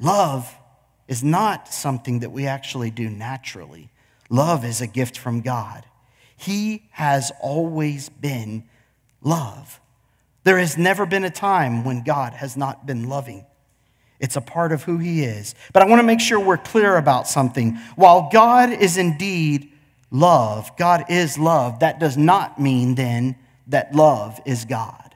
Love 0.00 0.52
is 1.06 1.22
not 1.22 1.68
something 1.68 2.20
that 2.20 2.32
we 2.32 2.46
actually 2.46 2.90
do 2.90 3.08
naturally. 3.08 3.90
Love 4.30 4.64
is 4.64 4.80
a 4.80 4.86
gift 4.86 5.16
from 5.16 5.40
God. 5.40 5.84
He 6.36 6.88
has 6.92 7.30
always 7.40 8.08
been 8.08 8.64
love. 9.22 9.80
There 10.42 10.58
has 10.58 10.76
never 10.76 11.06
been 11.06 11.24
a 11.24 11.30
time 11.30 11.84
when 11.84 12.02
God 12.02 12.34
has 12.34 12.56
not 12.56 12.86
been 12.86 13.08
loving. 13.08 13.46
It's 14.20 14.36
a 14.36 14.40
part 14.40 14.72
of 14.72 14.84
who 14.84 14.98
He 14.98 15.22
is. 15.22 15.54
But 15.72 15.82
I 15.82 15.86
want 15.86 16.00
to 16.00 16.06
make 16.06 16.20
sure 16.20 16.38
we're 16.40 16.56
clear 16.56 16.96
about 16.96 17.28
something. 17.28 17.76
While 17.96 18.30
God 18.32 18.72
is 18.72 18.96
indeed 18.96 19.72
love, 20.10 20.70
God 20.76 21.04
is 21.08 21.38
love, 21.38 21.80
that 21.80 21.98
does 21.98 22.16
not 22.16 22.60
mean 22.60 22.94
then 22.94 23.36
that 23.66 23.94
love 23.94 24.40
is 24.44 24.64
God. 24.64 25.14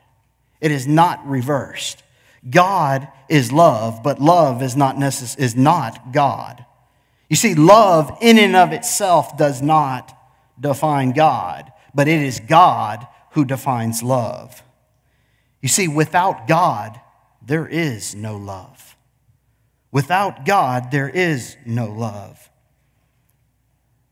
It 0.60 0.70
is 0.70 0.86
not 0.86 1.26
reversed. 1.26 2.02
God 2.48 3.08
is 3.28 3.52
love, 3.52 4.02
but 4.02 4.20
love 4.20 4.62
is 4.62 4.76
not, 4.76 4.96
necess- 4.96 5.38
is 5.38 5.54
not 5.54 6.12
God. 6.12 6.64
You 7.28 7.36
see, 7.36 7.54
love 7.54 8.16
in 8.20 8.38
and 8.38 8.56
of 8.56 8.72
itself 8.72 9.36
does 9.36 9.60
not 9.60 10.16
define 10.60 11.12
God 11.12 11.72
but 11.94 12.08
it 12.08 12.22
is 12.22 12.40
God 12.40 13.06
who 13.32 13.44
defines 13.44 14.02
love. 14.02 14.62
You 15.60 15.68
see, 15.68 15.88
without 15.88 16.46
God, 16.46 17.00
there 17.44 17.66
is 17.66 18.14
no 18.14 18.36
love. 18.36 18.87
Without 19.90 20.44
God, 20.44 20.90
there 20.90 21.08
is 21.08 21.56
no 21.64 21.86
love. 21.86 22.50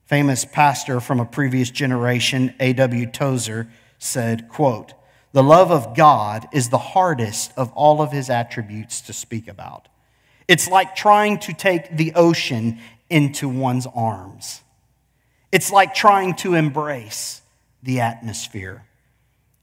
Famous 0.05 0.45
pastor 0.45 1.01
from 1.01 1.21
a 1.21 1.27
previous 1.27 1.71
generation, 1.71 2.55
A.W. 2.61 3.07
Tozer, 3.07 3.69
said, 3.99 4.49
quote, 4.49 4.95
The 5.33 5.43
love 5.43 5.71
of 5.71 5.97
God 5.97 6.47
is 6.53 6.69
the 6.69 6.79
hardest 6.79 7.53
of 7.57 7.73
all 7.73 8.01
of 8.01 8.13
his 8.13 8.31
attributes 8.31 9.01
to 9.03 9.13
speak 9.13 9.49
about. 9.49 9.89
It's 10.49 10.69
like 10.69 10.95
trying 10.95 11.39
to 11.41 11.53
take 11.53 11.97
the 11.97 12.13
ocean 12.15 12.79
into 13.11 13.49
one's 13.49 13.87
arms. 13.87 14.63
It's 15.51 15.73
like 15.73 15.95
trying 15.95 16.35
to 16.37 16.55
embrace 16.55 17.43
the 17.83 18.01
atmosphere. 18.01 18.85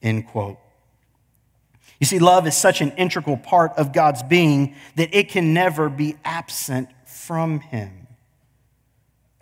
End 0.02 0.28
quote. 0.28 0.58
You 2.00 2.06
see, 2.06 2.20
love 2.20 2.48
is 2.48 2.56
such 2.56 2.82
an 2.82 2.92
integral 2.92 3.38
part 3.38 3.72
of 3.78 3.94
God's 3.94 4.24
being 4.24 4.76
that 4.96 5.16
it 5.16 5.30
can 5.30 5.54
never 5.54 5.90
be 5.90 6.16
absent 6.24 6.90
from 7.06 7.60
Him. 7.60 8.08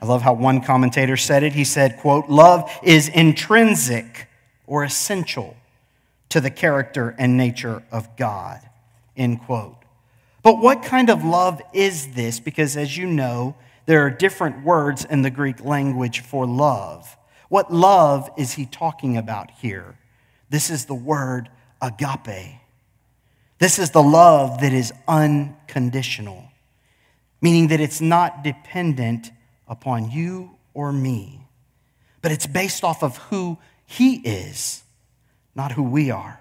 I 0.01 0.05
love 0.05 0.21
how 0.21 0.33
one 0.33 0.61
commentator 0.61 1.17
said 1.17 1.43
it. 1.43 1.53
He 1.53 1.63
said, 1.63 1.97
quote, 1.97 2.27
love 2.27 2.71
is 2.83 3.07
intrinsic 3.07 4.27
or 4.65 4.83
essential 4.83 5.55
to 6.29 6.41
the 6.41 6.49
character 6.49 7.15
and 7.19 7.37
nature 7.37 7.83
of 7.91 8.15
God, 8.17 8.61
end 9.15 9.41
quote. 9.41 9.77
But 10.43 10.59
what 10.59 10.81
kind 10.81 11.09
of 11.09 11.23
love 11.23 11.61
is 11.73 12.13
this? 12.13 12.39
Because 12.39 12.75
as 12.77 12.97
you 12.97 13.05
know, 13.05 13.55
there 13.85 14.05
are 14.05 14.09
different 14.09 14.63
words 14.63 15.05
in 15.05 15.21
the 15.21 15.29
Greek 15.29 15.63
language 15.63 16.21
for 16.21 16.47
love. 16.47 17.17
What 17.49 17.71
love 17.71 18.29
is 18.37 18.53
he 18.53 18.65
talking 18.65 19.17
about 19.17 19.51
here? 19.51 19.97
This 20.49 20.69
is 20.69 20.85
the 20.85 20.95
word 20.95 21.49
agape. 21.81 22.59
This 23.59 23.77
is 23.77 23.91
the 23.91 24.01
love 24.01 24.61
that 24.61 24.73
is 24.73 24.91
unconditional, 25.07 26.45
meaning 27.41 27.67
that 27.67 27.79
it's 27.79 28.01
not 28.01 28.43
dependent 28.43 29.31
upon 29.67 30.09
you 30.11 30.57
or 30.73 30.91
me, 30.91 31.41
but 32.21 32.31
it's 32.31 32.47
based 32.47 32.83
off 32.83 33.03
of 33.03 33.17
who 33.17 33.57
he 33.85 34.15
is, 34.15 34.83
not 35.55 35.73
who 35.73 35.83
we 35.83 36.11
are. 36.11 36.39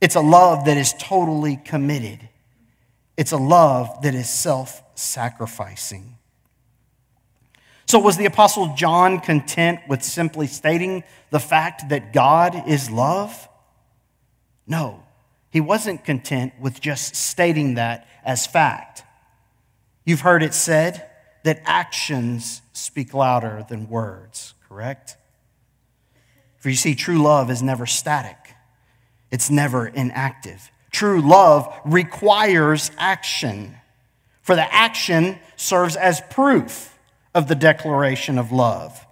It's 0.00 0.14
a 0.14 0.20
love 0.20 0.66
that 0.66 0.76
is 0.76 0.94
totally 0.98 1.56
committed. 1.56 2.28
It's 3.16 3.32
a 3.32 3.36
love 3.36 4.02
that 4.02 4.14
is 4.14 4.28
self 4.28 4.82
sacrificing. 4.94 6.16
So, 7.86 7.98
was 7.98 8.16
the 8.16 8.26
Apostle 8.26 8.74
John 8.76 9.20
content 9.20 9.80
with 9.88 10.02
simply 10.02 10.46
stating 10.46 11.04
the 11.30 11.40
fact 11.40 11.88
that 11.90 12.12
God 12.12 12.68
is 12.68 12.90
love? 12.90 13.48
No, 14.66 15.04
he 15.50 15.60
wasn't 15.60 16.04
content 16.04 16.54
with 16.60 16.80
just 16.80 17.14
stating 17.14 17.74
that 17.74 18.06
as 18.24 18.46
fact. 18.46 19.02
You've 20.04 20.20
heard 20.20 20.42
it 20.42 20.54
said 20.54 21.08
that 21.44 21.62
actions 21.64 22.62
speak 22.72 23.14
louder 23.14 23.64
than 23.68 23.88
words, 23.88 24.54
correct? 24.68 25.16
For 26.58 26.70
you 26.70 26.76
see, 26.76 26.94
true 26.94 27.22
love 27.22 27.50
is 27.50 27.62
never 27.62 27.86
static, 27.86 28.54
it's 29.30 29.50
never 29.50 29.86
inactive. 29.86 30.70
True 30.90 31.20
love 31.20 31.72
requires 31.84 32.90
action, 32.98 33.76
for 34.42 34.54
the 34.54 34.72
action 34.72 35.38
serves 35.56 35.96
as 35.96 36.20
proof 36.30 36.96
of 37.34 37.48
the 37.48 37.54
declaration 37.54 38.38
of 38.38 38.52
love. 38.52 39.04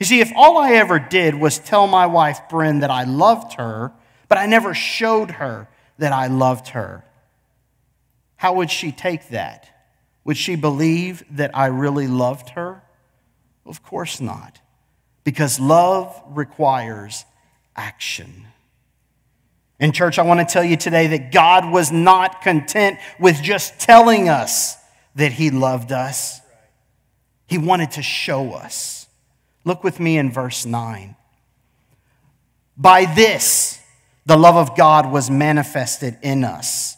You 0.00 0.06
see, 0.06 0.20
if 0.20 0.32
all 0.34 0.58
I 0.58 0.72
ever 0.72 0.98
did 0.98 1.36
was 1.36 1.58
tell 1.58 1.86
my 1.86 2.06
wife, 2.06 2.40
Bryn, 2.50 2.80
that 2.80 2.90
I 2.90 3.04
loved 3.04 3.54
her, 3.54 3.92
but 4.34 4.40
I 4.40 4.46
never 4.46 4.74
showed 4.74 5.30
her 5.30 5.68
that 5.98 6.12
I 6.12 6.26
loved 6.26 6.70
her, 6.70 7.04
how 8.34 8.54
would 8.54 8.68
she 8.68 8.90
take 8.90 9.28
that? 9.28 9.68
Would 10.24 10.36
she 10.36 10.56
believe 10.56 11.22
that 11.36 11.52
I 11.54 11.66
really 11.66 12.08
loved 12.08 12.48
her? 12.48 12.82
Of 13.64 13.84
course 13.84 14.20
not, 14.20 14.58
because 15.22 15.60
love 15.60 16.20
requires 16.26 17.24
action. 17.76 18.46
In 19.78 19.92
church, 19.92 20.18
I 20.18 20.22
want 20.22 20.40
to 20.40 20.52
tell 20.52 20.64
you 20.64 20.76
today 20.76 21.06
that 21.06 21.30
God 21.30 21.70
was 21.70 21.92
not 21.92 22.42
content 22.42 22.98
with 23.20 23.40
just 23.40 23.78
telling 23.78 24.28
us 24.28 24.76
that 25.14 25.30
He 25.30 25.50
loved 25.52 25.92
us. 25.92 26.40
He 27.46 27.56
wanted 27.56 27.92
to 27.92 28.02
show 28.02 28.50
us. 28.50 29.06
Look 29.64 29.84
with 29.84 30.00
me 30.00 30.18
in 30.18 30.32
verse 30.32 30.66
9. 30.66 31.14
By 32.76 33.04
this, 33.04 33.80
the 34.26 34.36
love 34.36 34.56
of 34.56 34.76
God 34.76 35.10
was 35.10 35.30
manifested 35.30 36.18
in 36.22 36.44
us, 36.44 36.96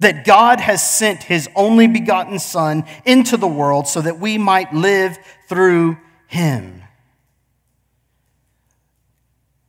that 0.00 0.24
God 0.24 0.60
has 0.60 0.82
sent 0.88 1.22
his 1.22 1.48
only 1.56 1.86
begotten 1.86 2.38
Son 2.38 2.84
into 3.04 3.36
the 3.36 3.48
world 3.48 3.88
so 3.88 4.00
that 4.00 4.20
we 4.20 4.38
might 4.38 4.72
live 4.72 5.18
through 5.48 5.96
him 6.26 6.82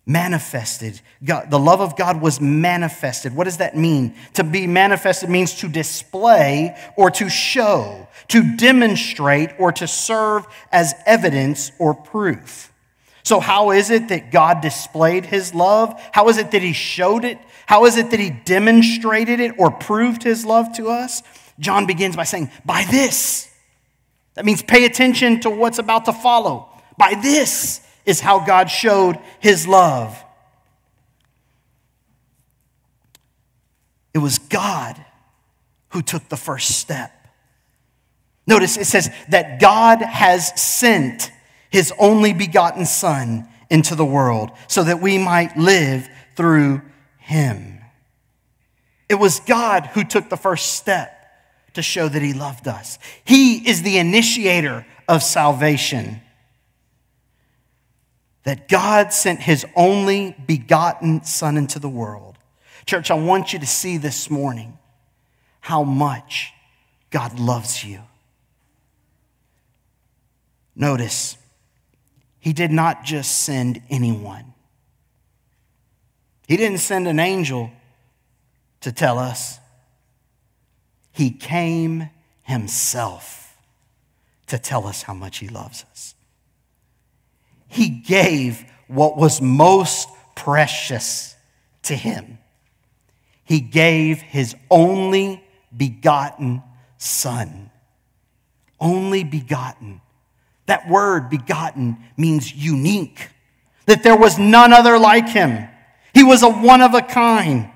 manifested. 0.09 0.99
God, 1.23 1.51
the 1.51 1.59
love 1.59 1.81
of 1.81 1.95
God 1.95 2.19
was 2.19 2.41
manifested. 2.41 3.35
What 3.35 3.43
does 3.43 3.57
that 3.57 3.77
mean? 3.77 4.15
To 4.33 4.43
be 4.43 4.65
manifested 4.65 5.29
means 5.29 5.53
to 5.59 5.69
display 5.69 6.75
or 6.97 7.11
to 7.11 7.29
show, 7.29 8.07
to 8.29 8.55
demonstrate 8.57 9.51
or 9.59 9.71
to 9.73 9.87
serve 9.87 10.47
as 10.71 10.95
evidence 11.05 11.71
or 11.77 11.93
proof. 11.93 12.68
So, 13.29 13.39
how 13.39 13.69
is 13.69 13.91
it 13.91 14.07
that 14.07 14.31
God 14.31 14.59
displayed 14.59 15.23
his 15.23 15.53
love? 15.53 15.93
How 16.11 16.29
is 16.29 16.39
it 16.39 16.49
that 16.49 16.63
he 16.63 16.73
showed 16.73 17.23
it? 17.23 17.37
How 17.67 17.85
is 17.85 17.95
it 17.95 18.09
that 18.09 18.19
he 18.19 18.31
demonstrated 18.31 19.39
it 19.39 19.53
or 19.59 19.69
proved 19.69 20.23
his 20.23 20.47
love 20.47 20.73
to 20.77 20.89
us? 20.89 21.21
John 21.59 21.85
begins 21.85 22.15
by 22.15 22.23
saying, 22.23 22.49
By 22.65 22.85
this. 22.89 23.47
That 24.33 24.45
means 24.45 24.63
pay 24.63 24.83
attention 24.83 25.41
to 25.41 25.51
what's 25.51 25.77
about 25.77 26.05
to 26.05 26.11
follow. 26.11 26.69
By 26.97 27.19
this 27.21 27.81
is 28.03 28.19
how 28.19 28.43
God 28.43 28.65
showed 28.65 29.19
his 29.39 29.67
love. 29.67 30.17
It 34.11 34.17
was 34.17 34.39
God 34.39 35.05
who 35.89 36.01
took 36.01 36.29
the 36.29 36.35
first 36.35 36.79
step. 36.79 37.11
Notice 38.47 38.75
it 38.75 38.85
says 38.85 39.11
that 39.29 39.61
God 39.61 40.01
has 40.01 40.59
sent 40.59 41.31
his 41.69 41.93
only 41.99 42.33
begotten 42.33 42.85
Son 42.85 43.47
into 43.69 43.95
the 43.95 44.05
world 44.05 44.51
so 44.67 44.83
that 44.83 45.01
we 45.01 45.17
might 45.17 45.55
live 45.57 46.07
through 46.35 46.81
him. 47.17 47.79
It 49.07 49.15
was 49.15 49.39
God 49.39 49.87
who 49.87 50.03
took 50.03 50.29
the 50.29 50.37
first 50.37 50.73
step 50.75 51.15
to 51.73 51.81
show 51.81 52.07
that 52.07 52.21
he 52.21 52.33
loved 52.33 52.67
us. 52.67 52.99
He 53.23 53.67
is 53.67 53.83
the 53.83 53.97
initiator 53.97 54.85
of 55.07 55.23
salvation 55.23 56.21
that 58.43 58.67
God 58.67 59.13
sent 59.13 59.41
his 59.41 59.65
only 59.75 60.35
begotten 60.47 61.23
Son 61.23 61.57
into 61.57 61.77
the 61.79 61.89
world. 61.89 62.37
Church, 62.85 63.11
I 63.11 63.15
want 63.15 63.53
you 63.53 63.59
to 63.59 63.67
see 63.67 63.97
this 63.97 64.29
morning 64.29 64.77
how 65.59 65.83
much 65.83 66.53
God 67.11 67.39
loves 67.39 67.83
you. 67.83 68.01
Notice, 70.75 71.37
he 72.49 72.53
did 72.53 72.71
not 72.71 73.03
just 73.03 73.43
send 73.43 73.79
anyone. 73.91 74.55
He 76.47 76.57
didn't 76.57 76.79
send 76.79 77.07
an 77.07 77.19
angel 77.19 77.69
to 78.81 78.91
tell 78.91 79.19
us. 79.19 79.59
He 81.11 81.29
came 81.29 82.09
himself 82.41 83.55
to 84.47 84.57
tell 84.57 84.87
us 84.87 85.03
how 85.03 85.13
much 85.13 85.37
he 85.37 85.47
loves 85.47 85.85
us. 85.91 86.15
He 87.67 87.87
gave 87.87 88.65
what 88.87 89.15
was 89.15 89.39
most 89.43 90.09
precious 90.35 91.35
to 91.83 91.95
him. 91.95 92.39
He 93.43 93.59
gave 93.59 94.21
his 94.21 94.55
only 94.71 95.43
begotten 95.77 96.63
Son. 96.97 97.69
Only 98.79 99.23
begotten. 99.23 100.01
That 100.69 100.87
word 100.87 101.31
begotten 101.31 101.97
means 102.15 102.53
unique, 102.53 103.29
that 103.87 104.03
there 104.03 104.15
was 104.15 104.37
none 104.37 104.71
other 104.71 104.99
like 104.99 105.27
him. 105.27 105.67
He 106.13 106.23
was 106.23 106.43
a 106.43 106.49
one 106.49 106.81
of 106.81 106.93
a 106.93 107.01
kind. 107.01 107.71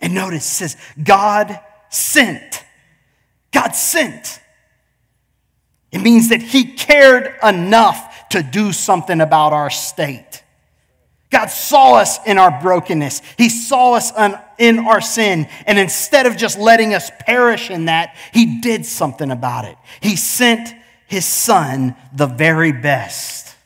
And 0.00 0.16
notice 0.16 0.44
it 0.44 0.54
says, 0.54 0.76
God 1.00 1.60
sent. 1.90 2.64
God 3.52 3.76
sent. 3.76 4.40
It 5.92 6.00
means 6.00 6.30
that 6.30 6.42
he 6.42 6.74
cared 6.74 7.36
enough 7.40 8.28
to 8.30 8.42
do 8.42 8.72
something 8.72 9.20
about 9.20 9.52
our 9.52 9.70
state. 9.70 10.42
God 11.30 11.50
saw 11.50 11.94
us 11.94 12.18
in 12.26 12.36
our 12.36 12.60
brokenness. 12.60 13.22
He 13.36 13.48
saw 13.48 13.92
us 13.92 14.10
in 14.58 14.80
our 14.80 15.00
sin. 15.00 15.46
And 15.66 15.78
instead 15.78 16.26
of 16.26 16.36
just 16.36 16.58
letting 16.58 16.94
us 16.94 17.12
perish 17.20 17.70
in 17.70 17.84
that, 17.84 18.16
He 18.32 18.60
did 18.60 18.84
something 18.84 19.30
about 19.30 19.66
it. 19.66 19.76
He 20.00 20.16
sent 20.16 20.74
His 21.08 21.26
Son, 21.26 21.96
the 22.14 22.26
very 22.26 22.70
best. 22.70 23.56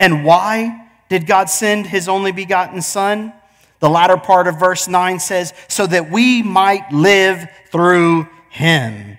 And 0.00 0.24
why 0.24 0.88
did 1.08 1.26
God 1.26 1.50
send 1.50 1.86
his 1.86 2.08
only 2.08 2.32
begotten 2.32 2.80
Son? 2.80 3.32
The 3.80 3.90
latter 3.90 4.16
part 4.16 4.46
of 4.46 4.58
verse 4.58 4.88
9 4.88 5.20
says, 5.20 5.52
so 5.68 5.86
that 5.86 6.10
we 6.10 6.42
might 6.42 6.90
live 6.92 7.46
through 7.70 8.28
him. 8.50 9.18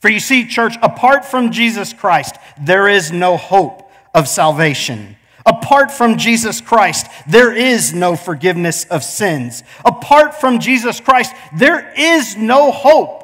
For 0.00 0.08
you 0.08 0.18
see, 0.18 0.46
church, 0.46 0.74
apart 0.82 1.24
from 1.24 1.52
Jesus 1.52 1.92
Christ, 1.92 2.36
there 2.60 2.88
is 2.88 3.12
no 3.12 3.36
hope 3.36 3.90
of 4.14 4.26
salvation. 4.26 5.16
Apart 5.46 5.90
from 5.90 6.16
Jesus 6.16 6.60
Christ, 6.60 7.06
there 7.28 7.52
is 7.52 7.92
no 7.92 8.16
forgiveness 8.16 8.86
of 8.86 9.04
sins. 9.04 9.62
Apart 9.84 10.34
from 10.34 10.58
Jesus 10.58 11.00
Christ, 11.00 11.34
there 11.56 11.92
is 11.96 12.36
no 12.36 12.70
hope 12.70 13.22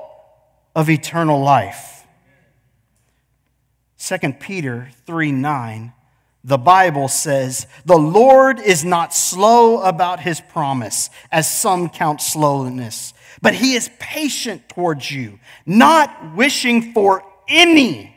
of 0.76 0.90
eternal 0.90 1.42
life. 1.42 1.99
2 4.00 4.32
Peter 4.34 4.90
3 5.06 5.32
9 5.32 5.92
the 6.42 6.58
Bible 6.58 7.08
says, 7.08 7.66
The 7.84 7.98
Lord 7.98 8.60
is 8.60 8.84
not 8.84 9.14
slow 9.14 9.82
about 9.82 10.20
his 10.20 10.40
promise, 10.40 11.10
as 11.30 11.50
some 11.50 11.88
count 11.90 12.22
slowness, 12.22 13.12
but 13.42 13.54
he 13.54 13.74
is 13.74 13.90
patient 13.98 14.68
towards 14.68 15.10
you, 15.10 15.38
not 15.66 16.34
wishing 16.34 16.92
for 16.92 17.22
any 17.46 18.16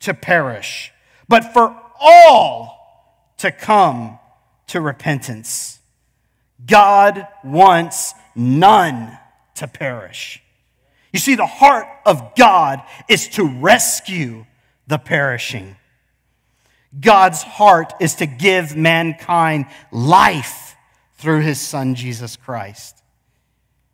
to 0.00 0.14
perish, 0.14 0.92
but 1.28 1.52
for 1.52 1.76
all 1.98 3.32
to 3.38 3.50
come 3.50 4.18
to 4.68 4.80
repentance. 4.80 5.80
God 6.64 7.26
wants 7.42 8.14
none 8.36 9.18
to 9.56 9.66
perish. 9.66 10.40
You 11.12 11.18
see, 11.18 11.34
the 11.34 11.46
heart 11.46 11.86
of 12.04 12.34
God 12.36 12.82
is 13.08 13.28
to 13.30 13.44
rescue 13.44 14.46
the 14.86 14.98
perishing. 14.98 15.76
God's 16.98 17.42
heart 17.42 17.92
is 18.00 18.16
to 18.16 18.26
give 18.26 18.76
mankind 18.76 19.66
life 19.90 20.76
through 21.16 21.40
his 21.40 21.60
son 21.60 21.94
Jesus 21.94 22.36
Christ. 22.36 23.02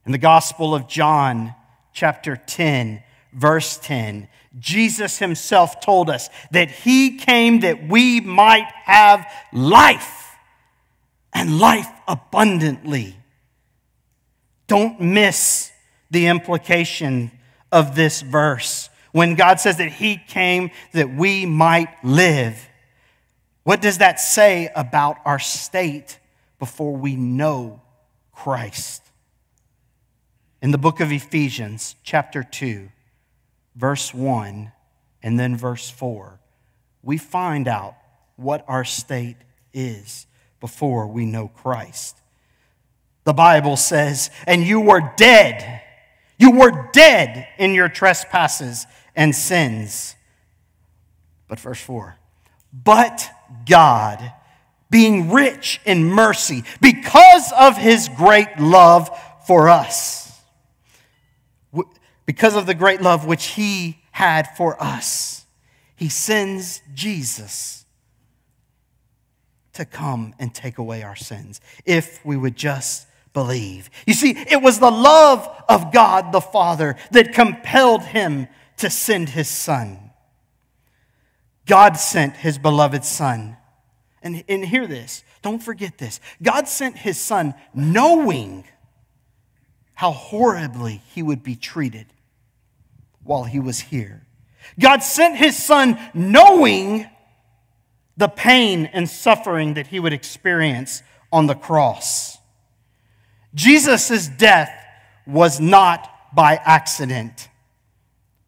In 0.05 0.13
the 0.13 0.19
Gospel 0.19 0.75
of 0.75 0.89
John, 0.89 1.55
chapter 1.93 2.37
10, 2.37 3.03
verse 3.33 3.79
10, 3.79 4.29
Jesus 4.59 5.19
himself 5.19 5.81
told 5.81 6.11
us 6.11 6.29
that 6.51 6.71
he 6.71 7.17
came 7.17 7.61
that 7.61 7.89
we 7.89 8.21
might 8.21 8.71
have 8.85 9.27
life 9.53 10.37
and 11.33 11.59
life 11.59 11.89
abundantly. 12.07 13.17
Don't 14.67 15.01
miss 15.01 15.71
the 16.11 16.27
implication 16.27 17.31
of 17.71 17.95
this 17.95 18.21
verse 18.21 18.91
when 19.13 19.35
God 19.35 19.61
says 19.61 19.79
that 19.79 19.93
he 19.93 20.17
came 20.17 20.71
that 20.93 21.15
we 21.15 21.47
might 21.47 21.89
live 22.05 22.69
what 23.65 23.81
does 23.81 23.99
that 23.99 24.19
say 24.19 24.71
about 24.75 25.19
our 25.25 25.39
state 25.39 26.19
before 26.59 26.97
we 26.97 27.15
know 27.15 27.81
Christ? 28.33 29.03
In 30.61 30.73
the 30.73 30.79
book 30.79 31.01
of 31.01 31.13
Ephesians, 31.13 31.95
chapter 32.03 32.43
2, 32.43 32.89
verse 33.77 34.13
1, 34.13 34.73
and 35.23 35.39
then 35.39 35.57
verse 35.57 35.89
4, 35.91 36.41
we 37.03 37.19
find 37.19 37.69
out 37.69 37.95
what 38.37 38.65
our 38.67 38.85
state 38.85 39.37
is 39.73 40.27
before 40.61 41.07
we 41.07 41.25
know 41.25 41.49
Christ. 41.49 42.17
The 43.25 43.33
Bible 43.33 43.77
says, 43.77 44.31
and 44.47 44.65
you 44.65 44.81
were 44.81 45.13
dead. 45.17 45.83
You 46.39 46.53
were 46.53 46.91
dead 46.93 47.47
in 47.59 47.75
your 47.75 47.89
trespasses 47.89 48.87
and 49.15 49.35
sins. 49.35 50.17
But 51.49 51.61
verse 51.61 51.81
4, 51.81 52.17
but 52.73 53.29
God, 53.67 54.33
being 54.91 55.31
rich 55.31 55.81
in 55.85 56.05
mercy 56.05 56.65
because 56.81 57.53
of 57.59 57.77
his 57.77 58.09
great 58.17 58.59
love 58.59 59.11
for 59.47 59.69
us. 59.69 60.41
Because 62.25 62.55
of 62.55 62.67
the 62.67 62.75
great 62.75 63.03
love 63.03 63.27
which 63.27 63.47
he 63.47 63.99
had 64.13 64.57
for 64.57 64.81
us, 64.83 65.45
he 65.97 66.09
sends 66.09 66.81
Jesus 66.95 67.85
to 69.73 69.85
come 69.85 70.35
and 70.39 70.55
take 70.55 70.79
away 70.79 71.03
our 71.03 71.17
sins 71.17 71.61
if 71.85 72.25
we 72.25 72.37
would 72.37 72.57
just 72.57 73.07
believe. 73.33 73.91
You 74.07 74.15
see, 74.15 74.31
it 74.31 74.63
was 74.63 74.79
the 74.79 74.91
love 74.91 75.49
of 75.69 75.93
God 75.93 76.33
the 76.33 76.41
Father 76.41 76.97
that 77.11 77.33
compelled 77.33 78.03
him 78.03 78.47
to 78.83 78.91
send 78.91 79.29
his 79.29 79.49
Son. 79.49 80.11
God 81.67 81.97
sent 81.97 82.37
his 82.37 82.59
beloved 82.59 83.05
Son. 83.05 83.57
And, 84.25 84.43
and 84.49 84.65
hear 84.65 84.89
this, 84.89 85.23
don't 85.41 85.63
forget 85.63 85.99
this. 85.99 86.19
God 86.43 86.67
sent 86.67 86.97
his 86.97 87.17
Son 87.17 87.55
knowing 87.73 88.65
how 89.95 90.11
horribly 90.11 91.01
he 91.15 91.23
would 91.23 91.45
be 91.45 91.55
treated 91.55 92.07
while 93.23 93.45
he 93.45 93.61
was 93.61 93.79
here. 93.79 94.27
God 94.81 95.05
sent 95.05 95.37
his 95.37 95.57
Son 95.57 95.97
knowing 96.13 97.07
the 98.17 98.29
pain 98.29 98.87
and 98.87 99.09
suffering 99.09 99.75
that 99.75 99.87
he 99.87 100.01
would 100.01 100.13
experience 100.13 101.05
on 101.31 101.47
the 101.47 101.55
cross. 101.55 102.37
Jesus' 103.55 104.27
death 104.27 104.73
was 105.25 105.61
not 105.61 106.35
by 106.35 106.57
accident, 106.57 107.49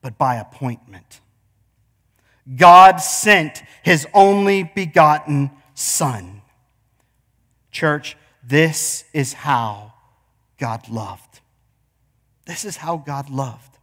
but 0.05 0.19
by 0.19 0.35
appointment. 0.35 1.23
God 2.57 2.99
sent 2.99 3.63
his 3.83 4.07
only 4.13 4.63
begotten 4.63 5.51
Son. 5.73 6.43
Church, 7.71 8.15
this 8.47 9.07
is 9.15 9.33
how 9.33 9.95
God 10.59 10.91
loved. 10.91 11.41
This 12.45 12.67
is 12.67 12.77
how 12.77 12.99
God 12.99 13.31
loved. 13.31 13.79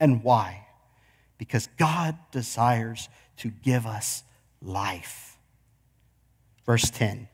And 0.00 0.24
why? 0.24 0.68
Because 1.36 1.68
God 1.76 2.16
desires 2.30 3.10
to 3.36 3.50
give 3.50 3.86
us 3.86 4.22
life. 4.62 5.36
Verse 6.64 6.88
10. 6.88 7.28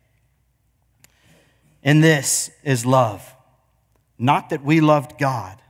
And 1.85 2.03
this 2.03 2.51
is 2.65 2.85
love. 2.85 3.33
Not 4.19 4.51
that 4.51 4.65
we 4.65 4.81
loved 4.81 5.21
God, 5.21 5.63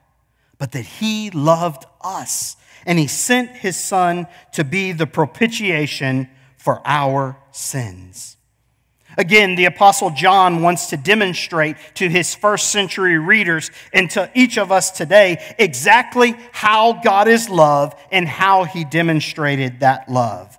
but 0.56 0.72
that 0.72 0.86
He 0.86 1.30
loved 1.30 1.84
us 2.00 2.56
and 2.86 2.98
he 2.98 3.06
sent 3.06 3.50
his 3.50 3.76
son 3.76 4.26
to 4.52 4.64
be 4.64 4.92
the 4.92 5.06
propitiation 5.06 6.28
for 6.56 6.80
our 6.84 7.36
sins. 7.52 8.36
Again, 9.16 9.56
the 9.56 9.64
Apostle 9.64 10.10
John 10.10 10.62
wants 10.62 10.86
to 10.90 10.96
demonstrate 10.96 11.76
to 11.94 12.08
his 12.08 12.36
first 12.36 12.70
century 12.70 13.18
readers 13.18 13.70
and 13.92 14.08
to 14.12 14.30
each 14.32 14.58
of 14.58 14.70
us 14.70 14.92
today 14.92 15.54
exactly 15.58 16.36
how 16.52 16.92
God 16.92 17.26
is 17.26 17.48
love 17.48 17.94
and 18.12 18.28
how 18.28 18.64
he 18.64 18.84
demonstrated 18.84 19.80
that 19.80 20.08
love. 20.08 20.56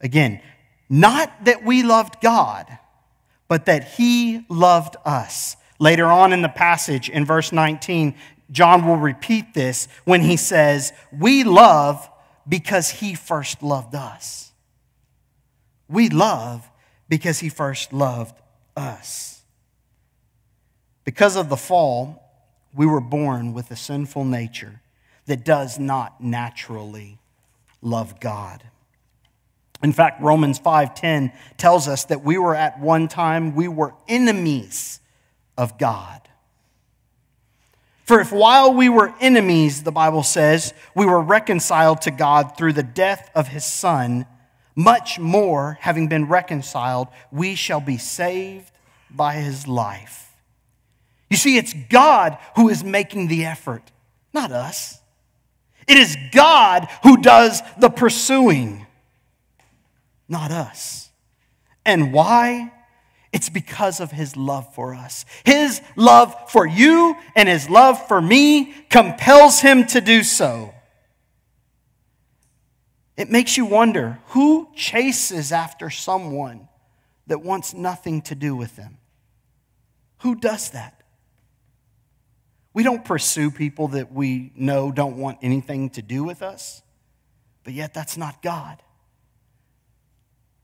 Again, 0.00 0.40
not 0.88 1.44
that 1.44 1.62
we 1.62 1.82
loved 1.82 2.22
God, 2.22 2.66
but 3.48 3.66
that 3.66 3.84
he 3.84 4.46
loved 4.48 4.96
us. 5.04 5.56
Later 5.78 6.06
on 6.06 6.32
in 6.32 6.40
the 6.40 6.48
passage, 6.48 7.10
in 7.10 7.26
verse 7.26 7.52
19, 7.52 8.14
John 8.50 8.86
will 8.86 8.96
repeat 8.96 9.54
this 9.54 9.88
when 10.04 10.22
he 10.22 10.36
says, 10.36 10.92
We 11.12 11.44
love 11.44 12.08
because 12.48 12.90
he 12.90 13.14
first 13.14 13.62
loved 13.62 13.94
us. 13.94 14.52
We 15.88 16.08
love 16.08 16.68
because 17.08 17.40
he 17.40 17.48
first 17.48 17.92
loved 17.92 18.40
us. 18.76 19.42
Because 21.04 21.36
of 21.36 21.48
the 21.48 21.56
fall, 21.56 22.22
we 22.74 22.86
were 22.86 23.00
born 23.00 23.52
with 23.52 23.70
a 23.70 23.76
sinful 23.76 24.24
nature 24.24 24.80
that 25.26 25.44
does 25.44 25.78
not 25.78 26.22
naturally 26.22 27.18
love 27.82 28.20
God. 28.20 28.62
In 29.82 29.92
fact, 29.92 30.20
Romans 30.20 30.58
5:10 30.58 31.32
tells 31.56 31.88
us 31.88 32.04
that 32.04 32.22
we 32.22 32.36
were 32.36 32.54
at 32.54 32.78
one 32.78 33.08
time 33.08 33.54
we 33.54 33.66
were 33.66 33.94
enemies 34.08 35.00
of 35.56 35.78
God. 35.78 36.29
For 38.10 38.18
if 38.18 38.32
while 38.32 38.74
we 38.74 38.88
were 38.88 39.14
enemies, 39.20 39.84
the 39.84 39.92
Bible 39.92 40.24
says, 40.24 40.74
we 40.96 41.06
were 41.06 41.20
reconciled 41.20 42.00
to 42.00 42.10
God 42.10 42.56
through 42.56 42.72
the 42.72 42.82
death 42.82 43.30
of 43.36 43.46
his 43.46 43.64
Son, 43.64 44.26
much 44.74 45.20
more, 45.20 45.78
having 45.80 46.08
been 46.08 46.26
reconciled, 46.26 47.06
we 47.30 47.54
shall 47.54 47.78
be 47.78 47.98
saved 47.98 48.72
by 49.12 49.34
his 49.34 49.68
life. 49.68 50.34
You 51.30 51.36
see, 51.36 51.56
it's 51.56 51.72
God 51.88 52.36
who 52.56 52.68
is 52.68 52.82
making 52.82 53.28
the 53.28 53.44
effort, 53.44 53.92
not 54.34 54.50
us. 54.50 55.00
It 55.86 55.96
is 55.96 56.16
God 56.32 56.88
who 57.04 57.16
does 57.16 57.62
the 57.78 57.90
pursuing, 57.90 58.88
not 60.28 60.50
us. 60.50 61.10
And 61.86 62.12
why? 62.12 62.72
It's 63.32 63.48
because 63.48 64.00
of 64.00 64.10
his 64.10 64.36
love 64.36 64.74
for 64.74 64.94
us. 64.94 65.24
His 65.44 65.80
love 65.94 66.50
for 66.50 66.66
you 66.66 67.16
and 67.36 67.48
his 67.48 67.70
love 67.70 68.06
for 68.08 68.20
me 68.20 68.74
compels 68.90 69.60
him 69.60 69.86
to 69.88 70.00
do 70.00 70.22
so. 70.22 70.74
It 73.16 73.30
makes 73.30 73.56
you 73.56 73.66
wonder 73.66 74.18
who 74.28 74.68
chases 74.74 75.52
after 75.52 75.90
someone 75.90 76.68
that 77.26 77.42
wants 77.42 77.72
nothing 77.74 78.22
to 78.22 78.34
do 78.34 78.56
with 78.56 78.74
them. 78.76 78.98
Who 80.20 80.34
does 80.34 80.70
that? 80.70 81.02
We 82.72 82.82
don't 82.82 83.04
pursue 83.04 83.50
people 83.50 83.88
that 83.88 84.12
we 84.12 84.52
know 84.56 84.90
don't 84.90 85.16
want 85.16 85.38
anything 85.42 85.90
to 85.90 86.02
do 86.02 86.24
with 86.24 86.42
us, 86.42 86.82
but 87.62 87.74
yet 87.74 87.94
that's 87.94 88.16
not 88.16 88.42
God. 88.42 88.82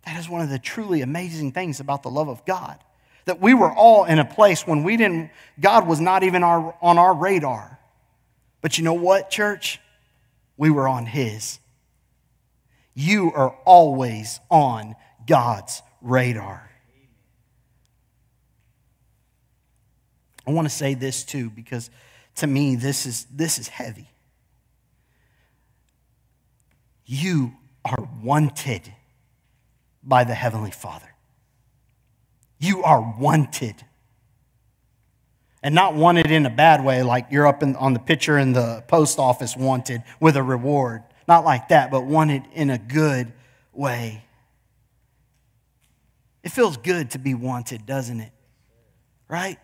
That 0.07 0.21
is 0.21 0.29
one 0.29 0.41
of 0.41 0.49
the 0.49 0.59
truly 0.61 1.03
amazing 1.03 1.51
things 1.51 1.81
about 1.81 2.05
the 2.05 2.11
love 2.11 2.29
of 2.29 2.47
God. 2.47 2.79
That 3.25 3.41
we 3.41 3.55
were 3.55 3.73
all 3.73 4.05
in 4.05 4.21
a 4.21 4.25
place 4.25 4.65
when 4.65 4.85
we 4.85 4.97
didn't, 4.97 5.31
God 5.59 5.89
was 5.89 6.01
not 6.01 6.23
even 6.23 6.45
our, 6.45 6.77
on 6.81 6.97
our 6.97 7.13
radar. 7.13 7.79
But 8.61 8.79
you 8.79 8.85
know 8.85 8.95
what, 8.95 9.31
church? 9.31 9.81
We 10.57 10.71
were 10.71 10.87
on 10.87 11.07
His. 11.07 11.59
You 12.95 13.33
are 13.35 13.51
always 13.65 14.39
on 14.49 14.95
God's 15.27 15.83
radar. 16.01 16.71
I 20.47 20.53
want 20.53 20.69
to 20.69 20.75
say 20.75 20.95
this 20.95 21.25
too, 21.25 21.51
because 21.51 21.91
to 22.37 22.47
me, 22.47 22.77
this 22.77 23.07
is, 23.07 23.27
this 23.35 23.59
is 23.59 23.67
heavy. 23.67 24.09
You 27.05 27.55
are 27.85 28.09
wanted 28.23 28.93
by 30.07 30.25
the 30.25 30.35
Heavenly 30.35 30.71
Father. 30.71 31.13
You 32.59 32.85
are 32.85 33.15
wanted. 33.19 33.75
And 35.63 35.75
not 35.75 35.95
wanted 35.95 36.31
in 36.31 36.47
a 36.47 36.51
bad 36.51 36.85
way, 36.85 37.03
like 37.03 37.27
you're 37.31 37.47
up 37.47 37.63
in, 37.63 37.75
on 37.77 37.93
the 37.93 37.99
picture 37.99 38.39
in 38.39 38.53
the 38.53 38.85
post 38.87 39.19
office 39.19 39.57
wanted 39.57 40.05
with 40.21 40.37
a 40.37 40.43
reward. 40.43 41.03
Not 41.27 41.45
like 41.45 41.69
that, 41.69 41.91
but 41.91 42.05
wanted 42.05 42.45
in 42.53 42.71
a 42.71 42.79
good 42.79 43.33
way. 43.73 44.23
It 46.45 46.51
feels 46.53 46.77
good 46.77 47.11
to 47.11 47.19
be 47.19 47.35
wanted, 47.35 47.85
doesn't 47.85 48.21
it? 48.21 48.31
Right? 49.29 49.59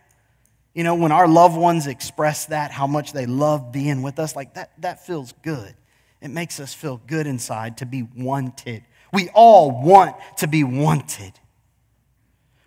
You 0.74 0.82
know, 0.82 0.96
when 0.96 1.12
our 1.12 1.28
loved 1.28 1.56
ones 1.56 1.86
express 1.86 2.46
that, 2.46 2.72
how 2.72 2.88
much 2.88 3.12
they 3.12 3.26
love 3.26 3.70
being 3.70 4.02
with 4.02 4.18
us, 4.18 4.34
like 4.34 4.54
that, 4.54 4.72
that 4.80 5.06
feels 5.06 5.32
good. 5.42 5.74
It 6.20 6.28
makes 6.28 6.58
us 6.58 6.74
feel 6.74 7.00
good 7.06 7.26
inside 7.26 7.78
to 7.78 7.86
be 7.86 8.08
wanted. 8.16 8.82
We 9.12 9.28
all 9.34 9.82
want 9.82 10.16
to 10.38 10.46
be 10.46 10.64
wanted. 10.64 11.32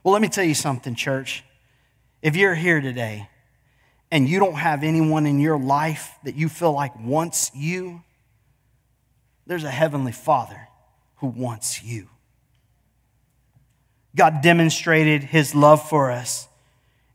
Well, 0.04 0.14
let 0.14 0.22
me 0.22 0.30
tell 0.30 0.44
you 0.44 0.54
something, 0.54 0.94
church. 0.94 1.44
If 2.22 2.36
you're 2.36 2.56
here 2.56 2.82
today 2.82 3.28
and 4.12 4.30
you 4.30 4.40
don't 4.40 4.56
have 4.56 4.84
anyone 4.84 5.26
in 5.26 5.40
your 5.40 5.58
life 5.58 6.16
that 6.24 6.36
you 6.36 6.48
feel 6.48 6.72
like 6.72 7.00
wants 7.00 7.52
you, 7.56 8.04
there's 9.48 9.64
a 9.64 9.72
heavenly 9.72 10.12
Father 10.12 10.68
who 11.18 11.28
wants 11.28 11.84
you. 11.84 12.10
God 14.16 14.42
demonstrated 14.42 15.24
his 15.24 15.54
love 15.54 15.88
for 15.88 16.12
us 16.12 16.48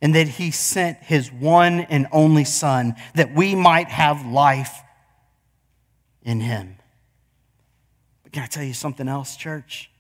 and 0.02 0.14
that 0.14 0.28
he 0.28 0.50
sent 0.50 0.98
his 0.98 1.32
one 1.32 1.80
and 1.80 2.06
only 2.12 2.44
Son 2.44 2.94
that 3.14 3.34
we 3.34 3.54
might 3.54 3.88
have 3.88 4.26
life 4.26 4.82
in 6.22 6.40
him. 6.40 6.76
But 8.30 8.34
can 8.34 8.42
I 8.44 8.46
tell 8.46 8.62
you 8.62 8.74
something 8.74 9.08
else, 9.08 9.34
church? 9.34 9.90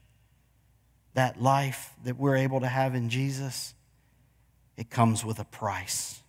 That 1.14 1.42
life 1.42 1.92
that 2.04 2.16
we're 2.16 2.36
able 2.36 2.60
to 2.60 2.68
have 2.68 2.94
in 2.94 3.10
Jesus, 3.10 3.74
it 4.76 4.88
comes 4.88 5.24
with 5.24 5.40
a 5.40 5.44
price. 5.44 6.22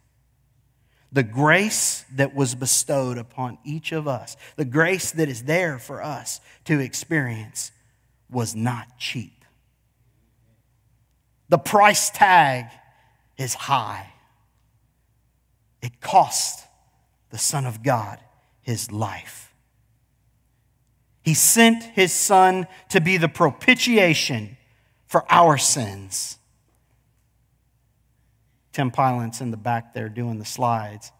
The 1.11 1.21
grace 1.21 2.03
that 2.15 2.33
was 2.33 2.55
bestowed 2.55 3.19
upon 3.19 3.59
each 3.63 3.91
of 3.91 4.07
us, 4.07 4.35
the 4.55 4.65
grace 4.65 5.11
that 5.11 5.29
is 5.29 5.43
there 5.43 5.77
for 5.77 6.01
us 6.01 6.41
to 6.65 6.79
experience, 6.79 7.71
was 8.31 8.55
not 8.55 8.97
cheap. 8.97 9.45
The 11.49 11.59
price 11.59 12.09
tag 12.09 12.65
is 13.37 13.53
high. 13.53 14.11
It 15.83 16.01
cost 16.01 16.65
the 17.29 17.37
Son 17.37 17.67
of 17.67 17.83
God 17.83 18.19
his 18.63 18.91
life. 18.91 19.50
He 21.23 21.33
sent 21.33 21.83
his 21.83 22.11
son 22.13 22.67
to 22.89 22.99
be 22.99 23.17
the 23.17 23.29
propitiation 23.29 24.57
for 25.07 25.25
our 25.31 25.57
sins. 25.57 26.37
Tim 28.71 28.91
Pilant's 28.91 29.41
in 29.41 29.51
the 29.51 29.57
back 29.57 29.93
there 29.93 30.09
doing 30.09 30.39
the 30.39 30.45
slides. 30.45 31.11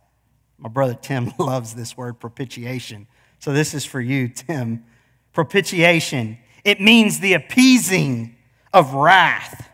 My 0.57 0.69
brother 0.69 0.97
Tim 0.99 1.33
loves 1.39 1.75
this 1.75 1.97
word 1.97 2.19
propitiation. 2.19 3.07
So 3.39 3.51
this 3.53 3.73
is 3.73 3.85
for 3.85 3.99
you, 3.99 4.27
Tim. 4.27 4.85
Propitiation. 5.33 6.37
It 6.63 6.79
means 6.79 7.19
the 7.19 7.33
appeasing 7.33 8.35
of 8.73 8.93
wrath 8.93 9.69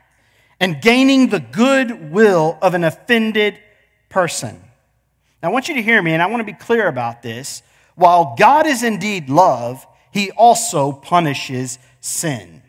and 0.59 0.81
gaining 0.81 1.29
the 1.29 1.39
good 1.39 2.11
will 2.11 2.57
of 2.61 2.73
an 2.73 2.83
offended 2.83 3.59
person. 4.09 4.61
Now, 5.41 5.49
I 5.49 5.51
want 5.51 5.67
you 5.67 5.75
to 5.75 5.81
hear 5.81 6.01
me, 6.01 6.13
and 6.13 6.23
I 6.23 6.27
want 6.27 6.39
to 6.39 6.51
be 6.51 6.57
clear 6.57 6.87
about 6.87 7.21
this. 7.21 7.61
While 7.95 8.35
God 8.37 8.65
is 8.65 8.83
indeed 8.83 9.29
love, 9.29 9.85
he 10.17 10.31
also 10.31 10.91
punishes 10.91 11.77
sin. 11.99 12.63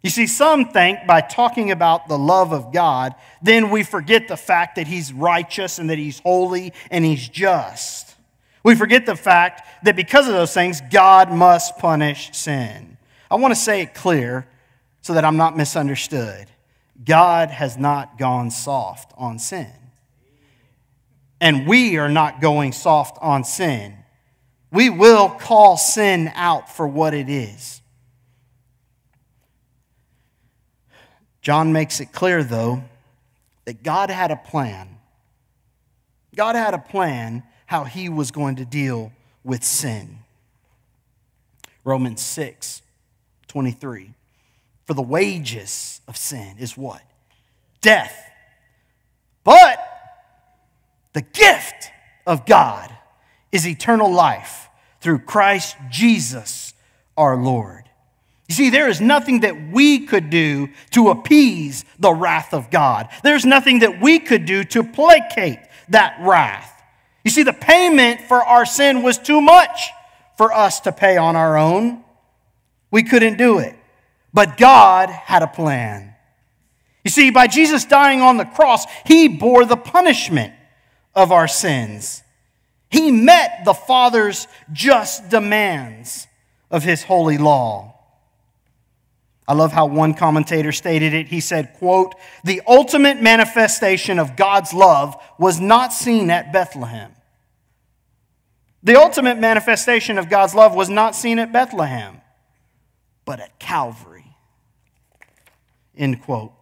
You 0.00 0.10
see, 0.10 0.28
some 0.28 0.66
think 0.66 1.08
by 1.08 1.20
talking 1.20 1.72
about 1.72 2.06
the 2.06 2.16
love 2.16 2.52
of 2.52 2.72
God, 2.72 3.16
then 3.42 3.68
we 3.70 3.82
forget 3.82 4.28
the 4.28 4.36
fact 4.36 4.76
that 4.76 4.86
He's 4.86 5.12
righteous 5.12 5.80
and 5.80 5.90
that 5.90 5.98
He's 5.98 6.20
holy 6.20 6.72
and 6.88 7.04
He's 7.04 7.28
just. 7.28 8.14
We 8.62 8.76
forget 8.76 9.06
the 9.06 9.16
fact 9.16 9.84
that 9.84 9.96
because 9.96 10.28
of 10.28 10.34
those 10.34 10.54
things, 10.54 10.80
God 10.92 11.32
must 11.32 11.78
punish 11.78 12.30
sin. 12.32 12.96
I 13.28 13.34
want 13.34 13.52
to 13.52 13.60
say 13.60 13.82
it 13.82 13.92
clear 13.92 14.46
so 15.00 15.14
that 15.14 15.24
I'm 15.24 15.36
not 15.36 15.56
misunderstood. 15.56 16.46
God 17.04 17.50
has 17.50 17.76
not 17.76 18.18
gone 18.18 18.52
soft 18.52 19.12
on 19.16 19.40
sin. 19.40 19.72
And 21.40 21.66
we 21.66 21.98
are 21.98 22.08
not 22.08 22.40
going 22.40 22.70
soft 22.70 23.18
on 23.20 23.42
sin 23.42 24.01
we 24.72 24.88
will 24.88 25.28
call 25.28 25.76
sin 25.76 26.32
out 26.34 26.74
for 26.74 26.88
what 26.88 27.12
it 27.12 27.28
is. 27.28 27.82
John 31.42 31.72
makes 31.72 32.00
it 32.00 32.12
clear, 32.12 32.42
though, 32.42 32.82
that 33.66 33.82
God 33.82 34.10
had 34.10 34.30
a 34.30 34.36
plan. 34.36 34.88
God 36.34 36.56
had 36.56 36.72
a 36.72 36.78
plan 36.78 37.42
how 37.66 37.84
he 37.84 38.08
was 38.08 38.30
going 38.30 38.56
to 38.56 38.64
deal 38.64 39.12
with 39.44 39.62
sin. 39.62 40.18
Romans 41.84 42.22
6 42.22 42.82
23. 43.48 44.14
For 44.86 44.94
the 44.94 45.02
wages 45.02 46.00
of 46.08 46.16
sin 46.16 46.56
is 46.58 46.76
what? 46.76 47.02
Death. 47.82 48.16
But 49.44 49.78
the 51.12 51.20
gift 51.20 51.90
of 52.26 52.46
God 52.46 52.90
is 53.52 53.68
eternal 53.68 54.10
life 54.10 54.68
through 55.00 55.20
Christ 55.20 55.76
Jesus 55.90 56.72
our 57.16 57.36
Lord. 57.36 57.84
You 58.48 58.54
see, 58.54 58.70
there 58.70 58.88
is 58.88 59.00
nothing 59.00 59.40
that 59.40 59.70
we 59.70 60.06
could 60.06 60.30
do 60.30 60.68
to 60.90 61.10
appease 61.10 61.84
the 61.98 62.12
wrath 62.12 62.52
of 62.52 62.70
God. 62.70 63.08
There's 63.22 63.44
nothing 63.44 63.78
that 63.80 64.00
we 64.00 64.18
could 64.18 64.44
do 64.44 64.64
to 64.64 64.82
placate 64.82 65.58
that 65.88 66.18
wrath. 66.20 66.82
You 67.24 67.30
see, 67.30 67.44
the 67.44 67.52
payment 67.52 68.22
for 68.22 68.42
our 68.42 68.66
sin 68.66 69.02
was 69.02 69.16
too 69.18 69.40
much 69.40 69.90
for 70.36 70.52
us 70.52 70.80
to 70.80 70.92
pay 70.92 71.16
on 71.16 71.36
our 71.36 71.56
own. 71.56 72.02
We 72.90 73.02
couldn't 73.02 73.38
do 73.38 73.58
it. 73.58 73.76
But 74.34 74.56
God 74.56 75.08
had 75.08 75.42
a 75.42 75.46
plan. 75.46 76.14
You 77.04 77.10
see, 77.10 77.30
by 77.30 77.46
Jesus 77.46 77.84
dying 77.84 78.20
on 78.20 78.36
the 78.36 78.44
cross, 78.44 78.84
He 79.06 79.28
bore 79.28 79.64
the 79.64 79.76
punishment 79.76 80.52
of 81.14 81.32
our 81.32 81.48
sins. 81.48 82.22
He 82.92 83.10
met 83.10 83.64
the 83.64 83.72
Father's 83.72 84.46
just 84.70 85.30
demands 85.30 86.28
of 86.70 86.84
his 86.84 87.02
holy 87.02 87.38
law. 87.38 87.94
I 89.48 89.54
love 89.54 89.72
how 89.72 89.86
one 89.86 90.14
commentator 90.14 90.72
stated 90.72 91.14
it. 91.14 91.28
He 91.28 91.40
said, 91.40 91.74
quote, 91.78 92.14
"The 92.44 92.60
ultimate 92.66 93.20
manifestation 93.20 94.18
of 94.18 94.36
God's 94.36 94.74
love 94.74 95.16
was 95.38 95.58
not 95.58 95.92
seen 95.92 96.30
at 96.30 96.52
Bethlehem." 96.52 97.12
The 98.82 98.96
ultimate 98.96 99.38
manifestation 99.38 100.18
of 100.18 100.28
God's 100.28 100.54
love 100.54 100.74
was 100.74 100.90
not 100.90 101.16
seen 101.16 101.38
at 101.38 101.50
Bethlehem, 101.50 102.20
but 103.24 103.40
at 103.40 103.58
Calvary. 103.58 104.36
End 105.96 106.22
quote. 106.22 106.52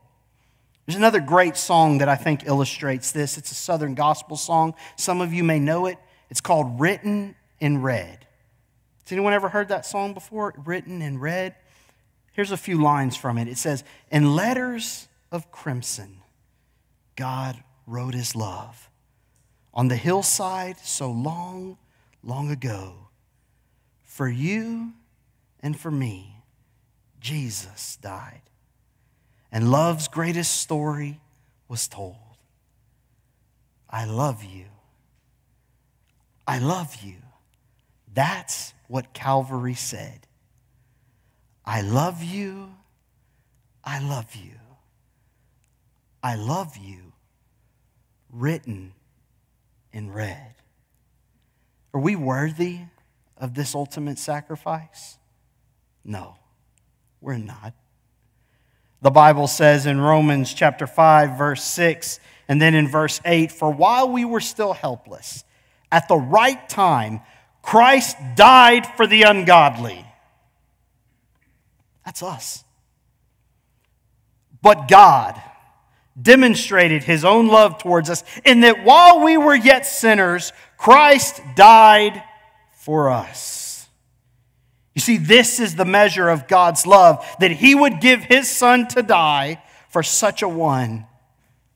There's 0.86 0.96
another 0.96 1.20
great 1.20 1.56
song 1.56 1.98
that 1.98 2.08
I 2.08 2.16
think 2.16 2.46
illustrates 2.46 3.10
this. 3.10 3.36
It's 3.36 3.50
a 3.50 3.54
Southern 3.54 3.94
gospel 3.94 4.36
song. 4.36 4.74
Some 4.96 5.20
of 5.20 5.32
you 5.32 5.42
may 5.42 5.58
know 5.58 5.86
it. 5.86 5.98
It's 6.30 6.40
called 6.40 6.80
Written 6.80 7.34
in 7.58 7.82
Red. 7.82 8.26
Has 9.04 9.12
anyone 9.12 9.32
ever 9.32 9.48
heard 9.48 9.68
that 9.68 9.84
song 9.84 10.14
before? 10.14 10.54
Written 10.64 11.02
in 11.02 11.18
Red? 11.18 11.56
Here's 12.32 12.52
a 12.52 12.56
few 12.56 12.80
lines 12.80 13.16
from 13.16 13.38
it. 13.38 13.48
It 13.48 13.58
says, 13.58 13.82
In 14.10 14.36
letters 14.36 15.08
of 15.32 15.50
crimson, 15.50 16.22
God 17.16 17.62
wrote 17.86 18.14
his 18.14 18.36
love. 18.36 18.88
On 19.74 19.88
the 19.88 19.96
hillside 19.96 20.78
so 20.78 21.10
long, 21.10 21.76
long 22.22 22.50
ago, 22.50 22.94
for 24.04 24.28
you 24.28 24.92
and 25.60 25.78
for 25.78 25.90
me, 25.90 26.36
Jesus 27.20 27.96
died. 27.96 28.42
and 29.52 29.70
love's 29.70 30.06
greatest 30.06 30.58
story 30.58 31.20
was 31.66 31.88
told. 31.88 32.16
I 33.88 34.04
love 34.04 34.44
you. 34.44 34.66
I 36.50 36.58
love 36.58 36.96
you. 37.04 37.14
That's 38.12 38.74
what 38.88 39.12
Calvary 39.14 39.74
said. 39.74 40.26
I 41.64 41.80
love 41.80 42.24
you. 42.24 42.70
I 43.84 44.00
love 44.00 44.34
you. 44.34 44.58
I 46.24 46.34
love 46.34 46.76
you. 46.76 47.12
Written 48.32 48.94
in 49.92 50.10
red. 50.10 50.54
Are 51.94 52.00
we 52.00 52.16
worthy 52.16 52.80
of 53.36 53.54
this 53.54 53.76
ultimate 53.76 54.18
sacrifice? 54.18 55.18
No, 56.04 56.34
we're 57.20 57.38
not. 57.38 57.74
The 59.02 59.12
Bible 59.12 59.46
says 59.46 59.86
in 59.86 60.00
Romans 60.00 60.52
chapter 60.52 60.88
5, 60.88 61.38
verse 61.38 61.62
6, 61.62 62.18
and 62.48 62.60
then 62.60 62.74
in 62.74 62.88
verse 62.88 63.20
8, 63.24 63.52
for 63.52 63.70
while 63.70 64.10
we 64.10 64.24
were 64.24 64.40
still 64.40 64.72
helpless, 64.72 65.44
at 65.92 66.09
the 66.09 66.16
right 66.16 66.68
time, 66.68 67.20
Christ 67.62 68.16
died 68.37 68.87
for 68.96 69.07
the 69.07 69.22
ungodly. 69.22 70.05
That's 72.05 72.22
us. 72.22 72.64
But 74.62 74.88
God 74.88 75.40
demonstrated 76.20 77.05
his 77.05 77.24
own 77.24 77.48
love 77.48 77.79
towards 77.79 78.11
us 78.11 78.24
in 78.44 78.61
that 78.61 78.85
while 78.85 79.24
we 79.24 79.37
were 79.37 79.55
yet 79.55 79.87
sinners, 79.87 80.53
Christ 80.76 81.40
died 81.57 82.22
for 82.72 83.11
us. 83.11 83.88
You 84.94 85.00
see, 85.00 85.18
this 85.18 85.61
is 85.61 85.76
the 85.76 85.85
measure 85.85 86.29
of 86.29 86.48
God's 86.48 86.87
love 86.87 87.24
that 87.38 87.53
he 87.53 87.74
would 87.74 88.00
give 88.00 88.22
his 88.22 88.50
son 88.50 88.88
to 88.88 89.03
die 89.03 89.62
for 89.88 90.03
such 90.03 90.42
a 90.42 90.48
one 90.48 91.07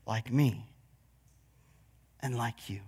like 0.07 0.33
me 0.33 0.67
and 2.21 2.37
like 2.37 2.69
you. 2.69 2.81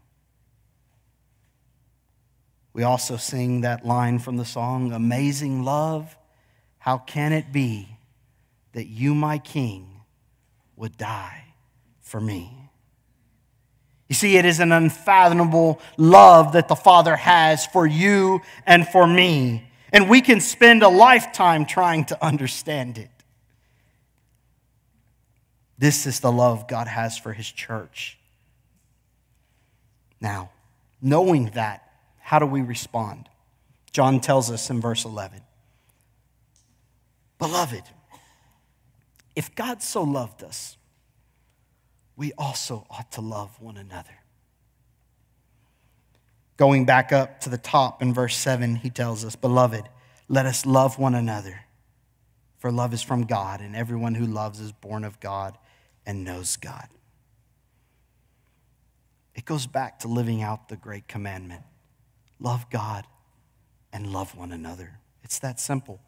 We 2.77 2.83
also 2.83 3.17
sing 3.17 3.63
that 3.63 3.87
line 3.87 4.19
from 4.19 4.37
the 4.37 4.45
song, 4.45 4.93
Amazing 4.93 5.63
Love, 5.63 6.15
how 6.77 6.99
can 6.99 7.33
it 7.33 7.51
be 7.51 7.89
that 8.75 8.87
you, 8.87 9.15
my 9.15 9.39
King, 9.39 10.03
would 10.77 10.99
die 10.99 11.55
for 12.03 12.21
me? 12.21 12.53
You 14.11 14.15
see, 14.15 14.37
it 14.37 14.45
is 14.45 14.61
an 14.61 14.73
unfathomable 14.73 15.81
love 15.97 16.53
that 16.53 16.69
the 16.69 16.77
Father 16.77 17.17
has 17.17 17.67
for 17.67 17.87
you 17.87 18.43
and 18.67 18.87
for 18.87 19.07
me, 19.07 19.71
and 19.91 20.11
we 20.11 20.21
can 20.21 20.43
spend 20.43 20.83
a 20.83 20.91
lifetime 20.91 21.65
trying 21.65 22.05
to 22.05 22.23
understand 22.23 22.99
it. 22.99 23.09
This 25.79 26.05
is 26.05 26.21
the 26.21 26.31
love 26.31 26.69
God 26.69 26.89
has 26.89 27.17
for 27.17 27.33
His 27.33 27.51
church. 27.51 28.19
Now, 30.21 30.51
knowing 31.01 31.53
that, 31.55 31.86
how 32.27 32.41
do 32.41 32.47
we 32.47 32.61
respond? 32.61 33.29
John 33.93 34.19
tells 34.19 34.51
us 34.51 34.69
in 34.69 34.81
verse 34.81 35.05
11 35.05 35.43
Beloved, 37.39 37.85
if 39.37 39.55
God 39.55 39.81
so 39.81 40.03
loved 40.03 40.43
us, 40.43 40.77
we 42.17 42.33
also 42.33 42.85
ought 42.91 43.13
to 43.13 43.21
love 43.21 43.61
one 43.61 43.77
another. 43.77 44.19
Going 46.57 46.85
back 46.85 47.13
up 47.13 47.39
to 47.43 47.49
the 47.49 47.59
top 47.59 48.03
in 48.03 48.13
verse 48.13 48.37
7, 48.37 48.75
he 48.75 48.91
tells 48.91 49.25
us, 49.25 49.37
Beloved, 49.37 49.85
let 50.27 50.47
us 50.47 50.67
love 50.67 50.99
one 50.99 51.15
another, 51.15 51.61
for 52.59 52.73
love 52.73 52.93
is 52.93 53.05
from 53.05 53.23
God, 53.23 53.61
and 53.61 53.77
everyone 53.77 54.17
who 54.17 54.27
loves 54.27 54.59
is 54.59 54.73
born 54.73 55.05
of 55.05 55.21
God 55.21 55.57
and 56.05 56.25
knows 56.25 56.57
God. 56.57 56.89
It 59.37 59.45
goes 59.45 59.69
back 59.69 60.01
to 60.01 60.09
living 60.09 60.43
out 60.43 60.69
the 60.69 60.77
great 60.77 61.07
commandment 61.07 61.63
love 62.41 62.69
God 62.71 63.07
and 63.93 64.13
love 64.13 64.37
one 64.37 64.53
another. 64.53 64.99
It's 65.23 65.39
that 65.41 65.61
simple. 65.61 66.01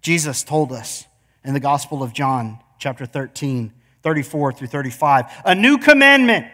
Jesus 0.00 0.42
told 0.42 0.72
us 0.72 1.06
in 1.44 1.54
the 1.54 1.60
Gospel 1.60 2.02
of 2.02 2.12
John, 2.12 2.58
chapter 2.78 3.06
13, 3.06 3.72
34 4.02 4.52
through 4.52 4.66
35, 4.68 5.26
a 5.44 5.54
new 5.54 5.78
commandment 5.78 6.46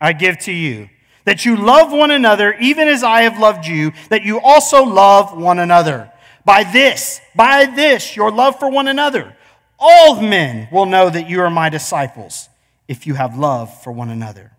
I 0.00 0.12
give 0.12 0.38
to 0.40 0.52
you 0.52 0.88
that 1.24 1.44
you 1.44 1.56
love 1.56 1.92
one 1.92 2.10
another 2.10 2.54
even 2.60 2.88
as 2.88 3.02
I 3.02 3.22
have 3.22 3.38
loved 3.38 3.66
you, 3.66 3.92
that 4.08 4.22
you 4.22 4.40
also 4.40 4.82
love 4.82 5.36
one 5.36 5.58
another. 5.58 6.10
By 6.44 6.64
this, 6.64 7.20
by 7.36 7.66
this, 7.66 8.16
your 8.16 8.30
love 8.30 8.58
for 8.58 8.70
one 8.70 8.88
another, 8.88 9.36
all 9.78 10.20
men 10.20 10.68
will 10.72 10.86
know 10.86 11.08
that 11.08 11.28
you 11.28 11.40
are 11.40 11.50
my 11.50 11.68
disciples 11.68 12.48
if 12.88 13.06
you 13.06 13.14
have 13.14 13.38
love 13.38 13.82
for 13.82 13.92
one 13.92 14.10
another. 14.10 14.52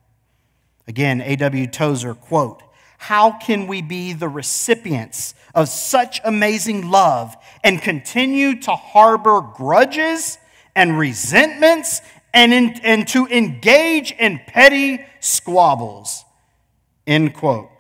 Again, 0.87 1.21
A.W. 1.21 1.67
Tozer, 1.67 2.13
quote, 2.13 2.63
how 3.01 3.31
can 3.31 3.65
we 3.65 3.81
be 3.81 4.13
the 4.13 4.29
recipients 4.29 5.33
of 5.55 5.67
such 5.67 6.21
amazing 6.23 6.91
love 6.91 7.35
and 7.63 7.81
continue 7.81 8.61
to 8.61 8.75
harbor 8.75 9.41
grudges 9.41 10.37
and 10.75 10.99
resentments 10.99 12.01
and, 12.31 12.53
in, 12.53 12.79
and 12.83 13.07
to 13.07 13.25
engage 13.25 14.11
in 14.11 14.39
petty 14.45 15.03
squabbles? 15.19 16.23
End 17.07 17.33
quote. 17.33 17.71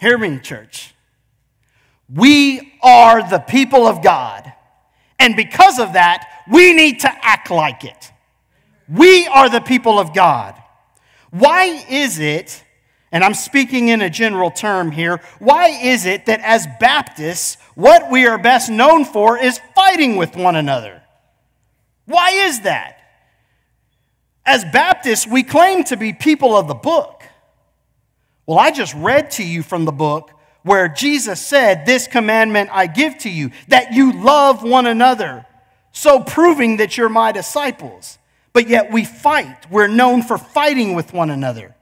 Hear 0.00 0.18
me, 0.18 0.40
church. 0.40 0.92
We 2.12 2.72
are 2.82 3.30
the 3.30 3.38
people 3.38 3.86
of 3.86 4.02
God. 4.02 4.52
And 5.20 5.36
because 5.36 5.78
of 5.78 5.92
that, 5.92 6.28
we 6.50 6.72
need 6.72 6.98
to 7.02 7.10
act 7.24 7.52
like 7.52 7.84
it. 7.84 8.10
We 8.88 9.28
are 9.28 9.48
the 9.48 9.60
people 9.60 10.00
of 10.00 10.12
God. 10.12 10.60
Why 11.30 11.84
is 11.88 12.18
it 12.18 12.64
and 13.10 13.24
I'm 13.24 13.34
speaking 13.34 13.88
in 13.88 14.02
a 14.02 14.10
general 14.10 14.50
term 14.50 14.90
here, 14.90 15.20
why 15.38 15.68
is 15.68 16.04
it 16.04 16.26
that 16.26 16.40
as 16.40 16.66
Baptists, 16.78 17.56
what 17.74 18.10
we 18.10 18.26
are 18.26 18.38
best 18.38 18.70
known 18.70 19.04
for 19.04 19.38
is 19.38 19.60
fighting 19.74 20.16
with 20.16 20.36
one 20.36 20.56
another? 20.56 21.02
Why 22.04 22.30
is 22.30 22.60
that? 22.60 22.98
As 24.44 24.64
Baptists, 24.64 25.26
we 25.26 25.42
claim 25.42 25.84
to 25.84 25.96
be 25.96 26.12
people 26.12 26.56
of 26.56 26.68
the 26.68 26.74
book. 26.74 27.22
Well, 28.46 28.58
I 28.58 28.70
just 28.70 28.94
read 28.94 29.30
to 29.32 29.44
you 29.44 29.62
from 29.62 29.84
the 29.84 29.92
book 29.92 30.30
where 30.62 30.88
Jesus 30.88 31.40
said, 31.44 31.86
This 31.86 32.06
commandment 32.06 32.70
I 32.72 32.86
give 32.86 33.18
to 33.18 33.30
you, 33.30 33.50
that 33.68 33.92
you 33.92 34.12
love 34.12 34.62
one 34.62 34.86
another, 34.86 35.46
so 35.92 36.20
proving 36.20 36.78
that 36.78 36.96
you're 36.96 37.08
my 37.08 37.32
disciples. 37.32 38.18
But 38.52 38.68
yet 38.68 38.90
we 38.90 39.04
fight. 39.04 39.70
We're 39.70 39.86
known 39.86 40.22
for 40.22 40.38
fighting 40.38 40.94
with 40.94 41.12
one 41.12 41.30
another. 41.30 41.74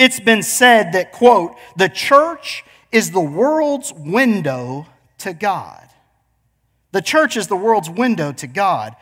It's 0.00 0.18
been 0.18 0.42
said 0.42 0.92
that, 0.92 1.12
quote, 1.12 1.56
the 1.76 1.90
church 1.90 2.64
is 2.90 3.10
the 3.10 3.20
world's 3.20 3.92
window 3.92 4.86
to 5.18 5.34
God. 5.34 5.86
The 6.92 7.02
church 7.02 7.36
is 7.36 7.48
the 7.48 7.56
world's 7.56 7.90
window 7.90 8.32
to 8.32 8.46
God, 8.46 8.96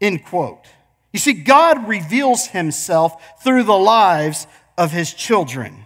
end 0.00 0.24
quote. 0.24 0.64
You 1.12 1.18
see, 1.18 1.34
God 1.34 1.86
reveals 1.86 2.46
himself 2.46 3.42
through 3.44 3.64
the 3.64 3.76
lives 3.76 4.46
of 4.78 4.92
his 4.92 5.12
children. 5.12 5.84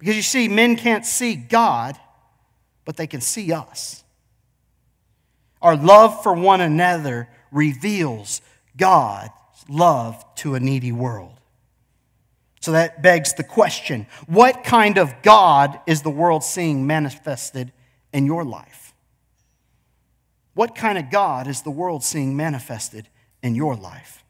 Because 0.00 0.16
you 0.16 0.22
see, 0.22 0.48
men 0.48 0.74
can't 0.74 1.06
see 1.06 1.36
God, 1.36 1.96
but 2.84 2.96
they 2.96 3.06
can 3.06 3.20
see 3.20 3.52
us. 3.52 4.02
Our 5.62 5.76
love 5.76 6.24
for 6.24 6.32
one 6.32 6.60
another 6.60 7.28
reveals 7.52 8.42
God's 8.76 9.30
love 9.68 10.24
to 10.38 10.56
a 10.56 10.60
needy 10.60 10.90
world. 10.90 11.37
So 12.68 12.72
that 12.72 13.00
begs 13.00 13.32
the 13.32 13.44
question 13.44 14.06
what 14.26 14.62
kind 14.62 14.98
of 14.98 15.22
God 15.22 15.80
is 15.86 16.02
the 16.02 16.10
world 16.10 16.44
seeing 16.44 16.86
manifested 16.86 17.72
in 18.12 18.26
your 18.26 18.44
life? 18.44 18.92
What 20.52 20.74
kind 20.74 20.98
of 20.98 21.10
God 21.10 21.46
is 21.46 21.62
the 21.62 21.70
world 21.70 22.04
seeing 22.04 22.36
manifested 22.36 23.08
in 23.42 23.54
your 23.54 23.74
life? 23.74 24.22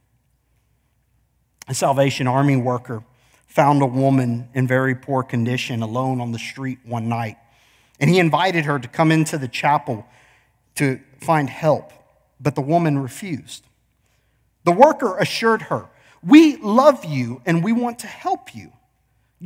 A 1.66 1.74
Salvation 1.74 2.28
Army 2.28 2.55
worker 2.55 3.03
found 3.49 3.82
a 3.82 3.86
woman 3.86 4.49
in 4.55 4.68
very 4.68 4.95
poor 4.95 5.24
condition 5.24 5.82
alone 5.82 6.20
on 6.20 6.30
the 6.30 6.39
street 6.39 6.78
one 6.84 7.09
night, 7.09 7.39
and 7.99 8.09
he 8.09 8.20
invited 8.20 8.66
her 8.66 8.78
to 8.78 8.86
come 8.86 9.11
into 9.11 9.36
the 9.36 9.49
chapel 9.49 10.07
to 10.76 11.01
find 11.20 11.51
help, 11.51 11.93
but 12.41 12.55
the 12.55 12.61
woman 12.61 13.01
refused. 13.01 13.64
The 14.62 14.70
worker 14.70 15.18
assured 15.18 15.62
her 15.62 15.89
we 16.23 16.57
love 16.57 17.05
you 17.05 17.41
and 17.47 17.62
we 17.62 17.73
want 17.73 18.01
to 18.01 18.07
help 18.07 18.55
you. 18.55 18.73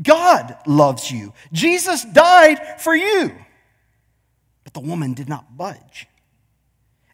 God 0.03 0.57
loves 0.66 1.11
you. 1.11 1.33
Jesus 1.53 2.05
died 2.05 2.81
for 2.81 2.95
you. 2.95 3.33
But 4.64 4.75
the 4.75 4.81
woman 4.81 5.12
did 5.12 5.29
not 5.29 5.57
budge. 5.57 6.07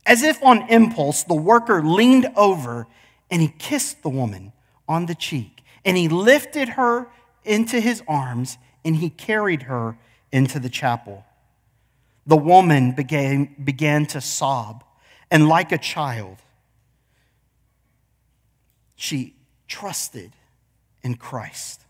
As 0.07 0.23
if 0.23 0.43
on 0.43 0.69
impulse, 0.71 1.25
the 1.25 1.35
worker 1.35 1.83
leaned 1.83 2.31
over 2.37 2.87
and 3.31 3.43
he 3.43 3.49
kissed 3.49 4.03
the 4.03 4.09
woman 4.09 4.53
on 4.89 5.07
the 5.07 5.15
cheek 5.15 5.63
and 5.85 5.97
he 5.97 6.09
lifted 6.09 6.71
her 6.71 7.09
into 7.45 7.81
his 7.81 8.03
arms 8.07 8.59
and 8.85 8.97
he 8.97 9.11
carried 9.11 9.63
her 9.63 9.99
into 10.31 10.61
the 10.61 10.69
chapel. 10.69 11.25
the 12.29 12.37
woman 12.37 12.93
began, 12.93 13.57
began 13.65 14.05
to 14.05 14.21
sob, 14.21 14.85
and 15.31 15.49
like 15.49 15.73
a 15.73 15.79
child, 15.79 16.37
she 18.97 19.35
trusted 19.69 20.33
in 21.03 21.15
Christ. 21.17 21.83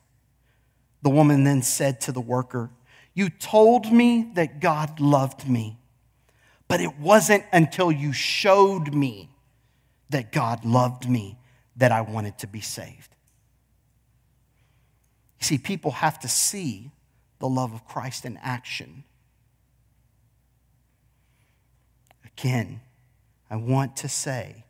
The 1.02 1.10
woman 1.10 1.44
then 1.44 1.62
said 1.62 2.00
to 2.02 2.12
the 2.12 2.20
worker, 2.20 2.70
You 3.14 3.30
told 3.30 3.92
me 3.92 4.30
that 4.34 4.60
God 4.60 5.00
loved 5.00 5.48
me, 5.48 5.78
but 6.66 6.80
it 6.80 6.98
wasn't 6.98 7.44
until 7.52 7.90
you 7.90 8.12
showed 8.12 8.92
me 8.92 9.30
that 10.10 10.32
God 10.32 10.64
loved 10.64 11.08
me 11.08 11.38
that 11.76 11.92
I 11.92 12.00
wanted 12.00 12.38
to 12.38 12.46
be 12.46 12.60
saved. 12.60 13.14
You 15.40 15.44
see, 15.44 15.58
people 15.58 15.92
have 15.92 16.18
to 16.20 16.28
see 16.28 16.90
the 17.38 17.48
love 17.48 17.72
of 17.72 17.86
Christ 17.86 18.24
in 18.24 18.36
action. 18.38 19.04
Again, 22.24 22.80
I 23.50 23.56
want 23.56 23.96
to 23.98 24.08
say, 24.08 24.64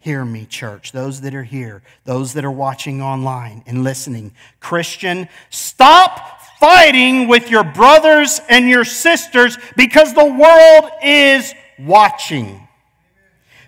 hear 0.00 0.24
me, 0.24 0.46
church, 0.46 0.92
those 0.92 1.20
that 1.20 1.34
are 1.34 1.44
here, 1.44 1.82
those 2.04 2.32
that 2.32 2.44
are 2.44 2.50
watching 2.50 3.00
online 3.02 3.62
and 3.66 3.84
listening. 3.84 4.32
Christian, 4.58 5.28
stop 5.50 6.40
fighting 6.58 7.28
with 7.28 7.50
your 7.50 7.64
brothers 7.64 8.40
and 8.48 8.68
your 8.68 8.84
sisters 8.84 9.56
because 9.76 10.14
the 10.14 10.24
world 10.24 10.90
is 11.02 11.54
watching. 11.78 12.66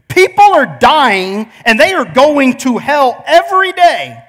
People 0.08 0.44
are 0.44 0.78
dying 0.78 1.50
and 1.64 1.78
they 1.78 1.92
are 1.92 2.04
going 2.04 2.56
to 2.58 2.78
hell 2.78 3.22
every 3.26 3.72
day, 3.72 4.22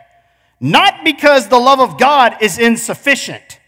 not 0.60 1.04
because 1.04 1.48
the 1.48 1.60
love 1.60 1.80
of 1.80 1.98
God 1.98 2.38
is 2.42 2.60
insufficient. 2.60 3.60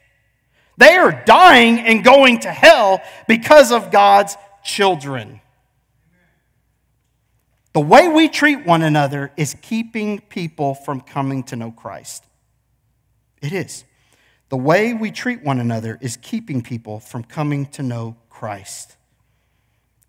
They 0.78 0.96
are 0.96 1.24
dying 1.26 1.80
and 1.80 2.04
going 2.04 2.40
to 2.42 2.52
hell 2.52 3.02
because 3.28 3.72
of 3.72 3.92
God's 3.92 4.36
children. 4.64 5.40
The 7.76 7.82
way 7.82 8.08
we 8.08 8.30
treat 8.30 8.66
one 8.66 8.84
another 8.84 9.34
is 9.36 9.54
keeping 9.62 10.22
people 10.22 10.76
from 10.76 11.02
coming 11.02 11.44
to 11.44 11.58
know 11.58 11.72
Christ. 11.72 12.24
It 13.42 13.52
is. 13.52 13.84
The 14.48 14.56
way 14.56 14.94
we 14.94 15.12
treat 15.12 15.44
one 15.44 15.60
another 15.60 15.98
is 16.00 16.16
keeping 16.16 16.62
people 16.62 17.02
from 17.02 17.26
coming 17.26 17.66
to 17.72 17.84
know 17.84 18.16
Christ. 18.30 18.96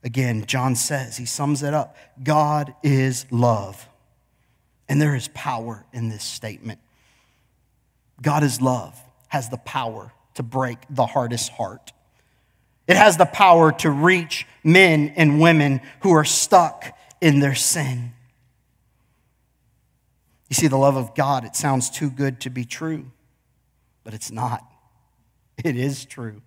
Again, 0.05 0.47
John 0.47 0.77
says, 0.77 1.17
he 1.17 1.27
sums 1.27 1.65
it 1.65 1.75
up 1.75 1.97
God 2.23 2.73
is 2.85 3.27
love. 3.33 3.89
And 4.89 5.03
there 5.03 5.17
is 5.17 5.27
power 5.35 5.85
in 5.93 6.09
this 6.09 6.23
statement. 6.23 6.79
God 8.23 8.45
is 8.45 8.61
love, 8.61 8.97
has 9.27 9.49
the 9.49 9.59
power 9.59 10.13
to 10.35 10.45
break 10.45 10.79
the 10.89 11.07
hardest 11.07 11.51
heart. 11.51 11.93
It 12.87 12.97
has 12.97 13.17
the 13.17 13.27
power 13.27 13.73
to 13.73 13.91
reach 13.91 14.47
men 14.63 15.13
and 15.17 15.41
women 15.41 15.81
who 16.03 16.13
are 16.13 16.25
stuck 16.25 16.96
in 17.21 17.41
their 17.41 17.55
sin. 17.55 18.13
You 20.49 20.55
see, 20.55 20.69
the 20.69 20.77
love 20.77 20.97
of 20.97 21.15
God, 21.15 21.45
it 21.45 21.57
sounds 21.57 21.91
too 21.91 22.11
good 22.11 22.41
to 22.43 22.51
be 22.51 22.65
true, 22.65 23.11
but 24.05 24.15
it's 24.15 24.31
not. 24.31 24.63
It 25.65 25.75
is 25.75 26.05
true. 26.05 26.43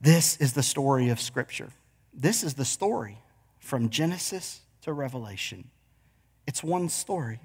This 0.00 0.36
is 0.36 0.52
the 0.52 0.62
story 0.62 1.08
of 1.08 1.20
Scripture. 1.20 1.70
This 2.14 2.44
is 2.44 2.54
the 2.54 2.64
story 2.64 3.18
from 3.58 3.90
Genesis 3.90 4.60
to 4.82 4.92
Revelation. 4.92 5.68
It's 6.46 6.62
one 6.62 6.88
story 6.88 7.40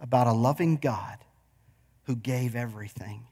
about 0.00 0.26
a 0.26 0.32
loving 0.32 0.76
God 0.76 1.18
who 2.04 2.16
gave 2.16 2.56
everything 2.56 3.26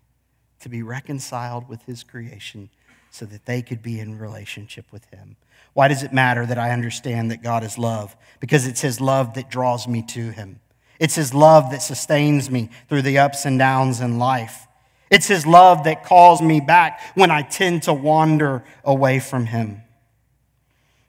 to 0.61 0.69
be 0.69 0.83
reconciled 0.83 1.69
with 1.69 1.83
his 1.85 2.03
creation 2.03 2.69
so 3.17 3.27
that 3.27 3.47
they 3.47 3.63
could 3.63 3.83
be 3.83 3.99
in 3.99 4.19
relationship 4.19 4.87
with 4.93 5.05
him. 5.07 5.37
Why 5.73 5.89
does 5.89 6.03
it 6.03 6.13
matter 6.13 6.47
that 6.47 6.59
I 6.59 6.71
understand 6.71 7.31
that 7.31 7.43
God 7.43 7.65
is 7.65 7.79
love? 7.79 8.17
Because 8.41 8.67
it's 8.67 8.81
his 8.81 9.01
love 9.01 9.35
that 9.35 9.51
draws 9.51 9.89
me 9.89 10.03
to 10.09 10.31
him. 10.31 10.61
It's 10.99 11.15
his 11.15 11.35
love 11.35 11.71
that 11.71 11.83
sustains 11.83 12.51
me 12.51 12.71
through 12.89 13.03
the 13.03 13.19
ups 13.19 13.45
and 13.45 13.59
downs 13.59 14.01
in 14.01 14.19
life. 14.19 14.67
It's 15.11 15.29
His 15.29 15.47
love 15.47 15.85
that 15.85 16.05
calls 16.05 16.43
me 16.43 16.61
back 16.61 17.01
when 17.15 17.31
I 17.31 17.43
tend 17.43 17.85
to 17.85 17.95
wander 17.95 18.65
away 18.85 19.21
from 19.21 19.47
Him. 19.47 19.83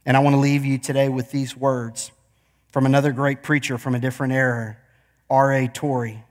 And 0.05 0.15
I 0.15 0.19
want 0.19 0.35
to 0.35 0.39
leave 0.39 0.65
you 0.65 0.77
today 0.77 1.09
with 1.09 1.31
these 1.31 1.57
words 1.57 2.11
from 2.71 2.85
another 2.85 3.11
great 3.11 3.41
preacher 3.43 3.77
from 3.77 3.95
a 3.95 3.99
different 3.99 4.33
era, 4.33 4.77
R.A. 5.29 5.67
Torrey. 5.67 6.23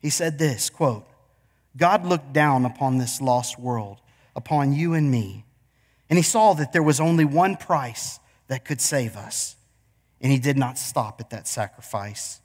He 0.00 0.10
said 0.10 0.38
this 0.38 0.70
quote, 0.70 1.06
God 1.76 2.06
looked 2.06 2.32
down 2.32 2.64
upon 2.64 2.98
this 2.98 3.20
lost 3.20 3.58
world, 3.58 3.98
upon 4.34 4.72
you 4.72 4.94
and 4.94 5.10
me, 5.10 5.44
and 6.08 6.18
he 6.18 6.22
saw 6.22 6.54
that 6.54 6.72
there 6.72 6.82
was 6.82 7.00
only 7.00 7.24
one 7.24 7.56
price 7.56 8.18
that 8.48 8.64
could 8.64 8.80
save 8.80 9.16
us. 9.16 9.56
And 10.20 10.30
he 10.30 10.38
did 10.38 10.58
not 10.58 10.76
stop 10.76 11.20
at 11.20 11.30
that 11.30 11.48
sacrifice. 11.48 12.40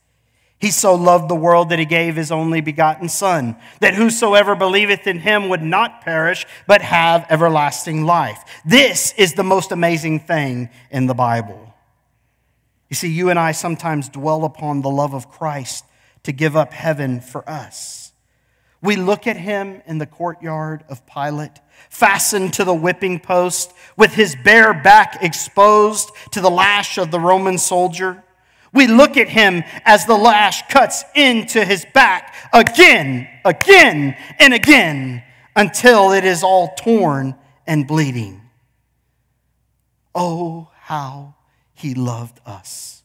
He 0.58 0.72
so 0.72 0.96
loved 0.96 1.30
the 1.30 1.36
world 1.36 1.70
that 1.70 1.80
he 1.80 1.86
gave 1.86 2.16
his 2.16 2.32
only 2.32 2.62
begotten 2.62 3.10
Son, 3.10 3.58
that 3.82 3.96
whosoever 3.96 4.56
believeth 4.56 5.06
in 5.06 5.20
him 5.20 5.50
would 5.50 5.62
not 5.62 6.02
perish, 6.02 6.46
but 6.68 6.82
have 6.82 7.26
everlasting 7.30 8.06
life. 8.06 8.42
This 8.66 9.14
is 9.18 9.34
the 9.34 9.44
most 9.44 9.72
amazing 9.72 10.22
thing 10.22 10.70
in 10.90 11.08
the 11.08 11.14
Bible. 11.14 11.74
You 12.90 12.96
see, 12.96 13.10
you 13.10 13.30
and 13.30 13.38
I 13.38 13.52
sometimes 13.52 14.08
dwell 14.08 14.46
upon 14.46 14.82
the 14.82 14.90
love 14.90 15.14
of 15.14 15.30
Christ 15.30 15.84
to 16.24 16.32
give 16.32 16.56
up 16.56 16.72
heaven 16.72 17.20
for 17.20 17.48
us. 17.50 18.14
We 18.82 18.96
look 18.96 19.28
at 19.28 19.38
him 19.38 19.82
in 19.86 19.98
the 19.98 20.06
courtyard 20.06 20.86
of 20.88 21.06
Pilate, 21.06 21.60
fastened 21.90 22.54
to 22.54 22.64
the 22.64 22.74
whipping 22.74 23.20
post, 23.20 23.74
with 23.98 24.14
his 24.14 24.36
bare 24.44 24.74
back 24.74 25.20
exposed 25.22 26.10
to 26.32 26.42
the 26.42 26.50
lash 26.50 26.98
of 26.98 27.12
the 27.12 27.20
Roman 27.20 27.58
soldier. 27.58 28.24
We 28.74 28.88
look 28.88 29.16
at 29.16 29.30
him 29.30 29.64
as 29.86 30.06
the 30.06 30.18
lash 30.18 30.68
cuts 30.68 31.06
into 31.16 31.64
his 31.64 31.86
back 31.94 32.36
again, 32.52 33.28
again, 33.46 34.18
and 34.38 34.54
again 34.54 35.24
until 35.56 36.12
it 36.12 36.26
is 36.26 36.44
all 36.44 36.74
torn 36.78 37.36
and 37.66 37.88
bleeding. 37.88 38.42
Oh, 40.14 40.70
how 40.78 41.36
he 41.74 41.94
loved 41.94 42.40
us. 42.46 43.04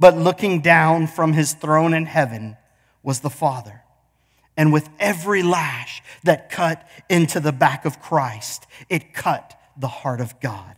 But 0.00 0.16
looking 0.16 0.62
down 0.62 1.06
from 1.06 1.34
his 1.34 1.52
throne 1.52 1.94
in 1.94 2.06
heaven 2.06 2.56
was 3.02 3.20
the 3.20 3.30
Father. 3.30 3.81
And 4.56 4.72
with 4.72 4.88
every 4.98 5.42
lash 5.42 6.02
that 6.24 6.50
cut 6.50 6.86
into 7.08 7.40
the 7.40 7.52
back 7.52 7.84
of 7.84 8.00
Christ, 8.00 8.66
it 8.88 9.14
cut 9.14 9.58
the 9.76 9.88
heart 9.88 10.20
of 10.20 10.38
God. 10.40 10.76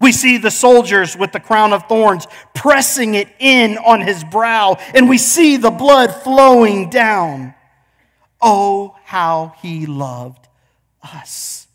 We 0.00 0.12
see 0.12 0.38
the 0.38 0.50
soldiers 0.50 1.16
with 1.16 1.32
the 1.32 1.40
crown 1.40 1.72
of 1.72 1.88
thorns 1.88 2.26
pressing 2.54 3.14
it 3.14 3.28
in 3.38 3.78
on 3.78 4.00
his 4.00 4.22
brow, 4.22 4.76
and 4.94 5.08
we 5.08 5.18
see 5.18 5.56
the 5.56 5.70
blood 5.70 6.14
flowing 6.14 6.88
down. 6.90 7.54
Oh, 8.40 8.96
how 9.04 9.54
he 9.60 9.86
loved 9.86 10.46
us. 11.02 11.66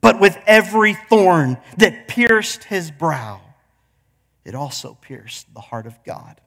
But 0.00 0.18
with 0.18 0.38
every 0.46 0.94
thorn 0.94 1.58
that 1.76 2.08
pierced 2.08 2.64
his 2.64 2.90
brow, 2.90 3.40
it 4.44 4.54
also 4.54 4.96
pierced 5.00 5.52
the 5.52 5.60
heart 5.60 5.86
of 5.86 6.02
God. 6.04 6.40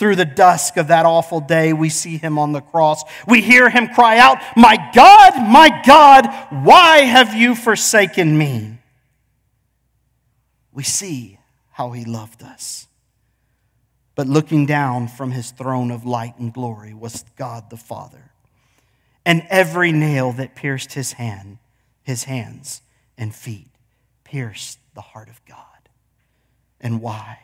Through 0.00 0.16
the 0.16 0.24
dusk 0.24 0.76
of 0.78 0.88
that 0.88 1.06
awful 1.06 1.40
day, 1.40 1.72
we 1.72 1.90
see 1.90 2.16
him 2.16 2.38
on 2.38 2.50
the 2.50 2.60
cross. 2.60 3.04
We 3.28 3.40
hear 3.40 3.70
him 3.70 3.86
cry 3.86 4.18
out, 4.18 4.38
My 4.56 4.76
God, 4.92 5.34
my 5.48 5.82
God, 5.86 6.26
why 6.64 7.02
have 7.02 7.34
you 7.34 7.54
forsaken 7.54 8.36
me? 8.36 8.80
we 10.72 10.84
see 10.84 11.38
how 11.72 11.90
he 11.90 12.04
loved 12.04 12.42
us. 12.42 12.86
But 14.14 14.26
looking 14.26 14.66
down 14.66 15.08
from 15.08 15.30
his 15.30 15.50
throne 15.50 15.90
of 15.90 16.04
light 16.04 16.38
and 16.38 16.52
glory 16.52 16.94
was 16.94 17.24
God 17.36 17.68
the 17.68 17.76
Father. 17.76 18.30
And 19.24 19.46
every 19.50 19.92
nail 19.92 20.32
that 20.32 20.54
pierced 20.54 20.94
his 20.94 21.12
hand, 21.12 21.58
his 22.02 22.24
hands 22.24 22.82
and 23.16 23.34
feet, 23.34 23.68
pierced 24.24 24.78
the 24.94 25.00
heart 25.00 25.28
of 25.28 25.44
God. 25.44 25.58
And 26.80 27.00
why? 27.02 27.40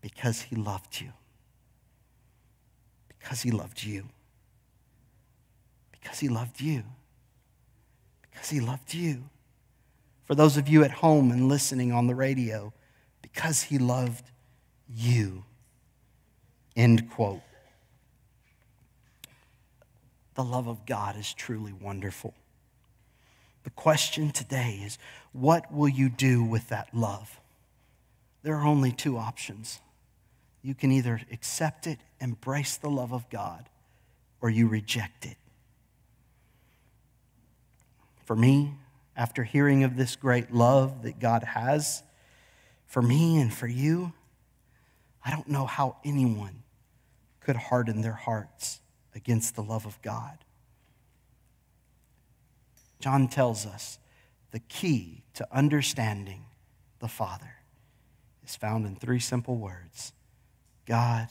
Because 0.00 0.42
he 0.42 0.56
loved 0.56 1.00
you. 1.00 1.12
Because 3.08 3.42
he 3.42 3.50
loved 3.50 3.82
you. 3.82 4.08
Because 5.92 6.20
he 6.20 6.28
loved 6.28 6.60
you. 6.60 6.84
Because 8.22 8.50
he 8.50 8.60
loved 8.60 8.94
you 8.94 9.24
for 10.28 10.34
those 10.34 10.58
of 10.58 10.68
you 10.68 10.84
at 10.84 10.90
home 10.90 11.30
and 11.30 11.48
listening 11.48 11.90
on 11.90 12.06
the 12.06 12.14
radio, 12.14 12.70
because 13.22 13.62
he 13.62 13.78
loved 13.78 14.30
you. 14.86 15.42
End 16.76 17.10
quote. 17.10 17.40
The 20.34 20.44
love 20.44 20.68
of 20.68 20.84
God 20.84 21.18
is 21.18 21.32
truly 21.32 21.72
wonderful. 21.72 22.34
The 23.64 23.70
question 23.70 24.30
today 24.30 24.82
is 24.84 24.98
what 25.32 25.72
will 25.72 25.88
you 25.88 26.10
do 26.10 26.44
with 26.44 26.68
that 26.68 26.94
love? 26.94 27.40
There 28.42 28.54
are 28.54 28.66
only 28.66 28.92
two 28.92 29.16
options. 29.16 29.80
You 30.62 30.74
can 30.74 30.92
either 30.92 31.20
accept 31.32 31.86
it, 31.86 31.98
embrace 32.20 32.76
the 32.76 32.90
love 32.90 33.12
of 33.12 33.28
God, 33.30 33.68
or 34.40 34.50
you 34.50 34.68
reject 34.68 35.24
it. 35.24 35.36
for 38.28 38.36
me 38.36 38.74
after 39.16 39.42
hearing 39.42 39.84
of 39.84 39.96
this 39.96 40.14
great 40.14 40.52
love 40.52 41.00
that 41.00 41.18
God 41.18 41.42
has 41.44 42.02
for 42.86 43.00
me 43.00 43.40
and 43.40 43.50
for 43.50 43.66
you. 43.66 44.12
I 45.24 45.30
don't 45.30 45.48
know 45.48 45.64
how 45.64 45.96
anyone 46.04 46.62
could 47.40 47.56
harden 47.56 48.02
their 48.02 48.12
hearts 48.12 48.80
against 49.14 49.56
the 49.56 49.62
love 49.62 49.86
of 49.86 50.02
God. 50.02 50.36
John 53.00 53.28
tells 53.28 53.64
us 53.64 53.98
the 54.50 54.60
key 54.60 55.22
to 55.32 55.48
understanding 55.50 56.44
the 56.98 57.08
Father 57.08 57.54
is 58.46 58.56
found 58.56 58.84
in 58.84 58.94
three 58.94 59.20
simple 59.20 59.56
words 59.56 60.12
God 60.88 61.28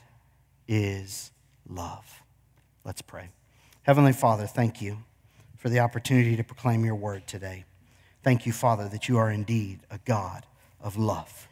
is 0.68 1.32
love. 1.68 2.22
Let's 2.86 3.01
pray. 3.01 3.30
Heavenly 3.82 4.14
Father, 4.14 4.45
thank 4.45 4.84
you 4.84 4.99
for 5.58 5.70
the 5.70 5.80
opportunity 5.80 6.36
to 6.36 6.43
proclaim 6.43 6.86
your 6.86 6.93
word 6.93 7.26
today. 7.26 7.66
Thank 8.22 8.45
you, 8.45 8.53
Father, 8.53 8.88
that 8.89 9.10
you 9.10 9.18
are 9.18 9.32
indeed 9.32 9.80
a 9.89 9.97
God 10.05 10.45
of 10.80 10.95
love. 10.95 11.47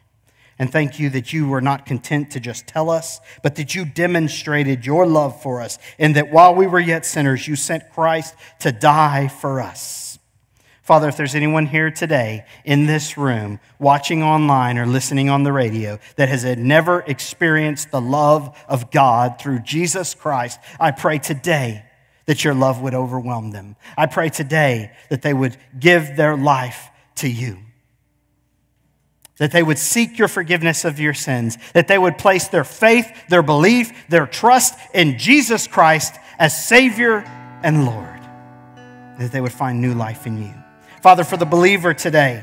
And 0.56 0.70
thank 0.70 1.00
you 1.00 1.10
that 1.10 1.32
you 1.32 1.48
were 1.48 1.60
not 1.60 1.84
content 1.84 2.30
to 2.30 2.40
just 2.40 2.68
tell 2.68 2.90
us, 2.90 3.20
but 3.42 3.56
that 3.56 3.74
you 3.74 3.84
demonstrated 3.84 4.86
your 4.86 5.04
love 5.04 5.42
for 5.42 5.60
us, 5.60 5.76
and 5.98 6.14
that 6.14 6.30
while 6.30 6.54
we 6.54 6.68
were 6.68 6.78
yet 6.78 7.04
sinners, 7.04 7.48
you 7.48 7.56
sent 7.56 7.90
Christ 7.92 8.36
to 8.60 8.70
die 8.70 9.26
for 9.26 9.60
us. 9.60 10.15
Father, 10.86 11.08
if 11.08 11.16
there's 11.16 11.34
anyone 11.34 11.66
here 11.66 11.90
today 11.90 12.46
in 12.64 12.86
this 12.86 13.18
room, 13.18 13.58
watching 13.80 14.22
online 14.22 14.78
or 14.78 14.86
listening 14.86 15.28
on 15.28 15.42
the 15.42 15.52
radio, 15.52 15.98
that 16.14 16.28
has 16.28 16.44
never 16.44 17.00
experienced 17.00 17.90
the 17.90 18.00
love 18.00 18.56
of 18.68 18.92
God 18.92 19.40
through 19.40 19.58
Jesus 19.58 20.14
Christ, 20.14 20.60
I 20.78 20.92
pray 20.92 21.18
today 21.18 21.84
that 22.26 22.44
your 22.44 22.54
love 22.54 22.80
would 22.82 22.94
overwhelm 22.94 23.50
them. 23.50 23.74
I 23.98 24.06
pray 24.06 24.28
today 24.28 24.92
that 25.10 25.22
they 25.22 25.34
would 25.34 25.56
give 25.76 26.14
their 26.16 26.36
life 26.36 26.88
to 27.16 27.28
you. 27.28 27.58
That 29.38 29.50
they 29.50 29.64
would 29.64 29.78
seek 29.78 30.20
your 30.20 30.28
forgiveness 30.28 30.84
of 30.84 31.00
your 31.00 31.14
sins, 31.14 31.58
that 31.74 31.88
they 31.88 31.98
would 31.98 32.16
place 32.16 32.46
their 32.46 32.62
faith, 32.62 33.10
their 33.28 33.42
belief, 33.42 33.92
their 34.08 34.28
trust 34.28 34.78
in 34.94 35.18
Jesus 35.18 35.66
Christ 35.66 36.14
as 36.38 36.68
Savior 36.68 37.24
and 37.64 37.86
Lord, 37.86 38.20
that 39.18 39.32
they 39.32 39.40
would 39.40 39.52
find 39.52 39.80
new 39.80 39.92
life 39.92 40.28
in 40.28 40.40
you. 40.40 40.54
Father, 41.06 41.22
for 41.22 41.36
the 41.36 41.46
believer 41.46 41.94
today, 41.94 42.42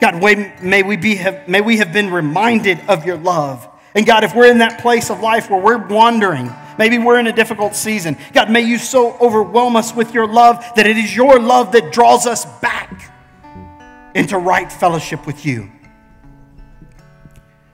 God, 0.00 0.22
may 0.22 0.82
we, 0.82 0.96
be, 0.96 1.22
may 1.46 1.60
we 1.60 1.76
have 1.76 1.92
been 1.92 2.10
reminded 2.10 2.80
of 2.88 3.04
your 3.04 3.18
love. 3.18 3.68
And 3.94 4.06
God, 4.06 4.24
if 4.24 4.34
we're 4.34 4.50
in 4.50 4.60
that 4.60 4.80
place 4.80 5.10
of 5.10 5.20
life 5.20 5.50
where 5.50 5.60
we're 5.60 5.86
wandering, 5.86 6.50
Maybe 6.78 6.96
we're 6.96 7.18
in 7.18 7.26
a 7.26 7.32
difficult 7.32 7.74
season. 7.74 8.16
God, 8.32 8.50
may 8.50 8.62
you 8.62 8.78
so 8.78 9.18
overwhelm 9.18 9.76
us 9.76 9.94
with 9.94 10.14
your 10.14 10.26
love 10.26 10.64
that 10.76 10.86
it 10.86 10.96
is 10.96 11.14
your 11.14 11.38
love 11.38 11.72
that 11.72 11.92
draws 11.92 12.26
us 12.26 12.46
back 12.60 13.12
into 14.14 14.38
right 14.38 14.72
fellowship 14.72 15.26
with 15.26 15.44
you. 15.44 15.70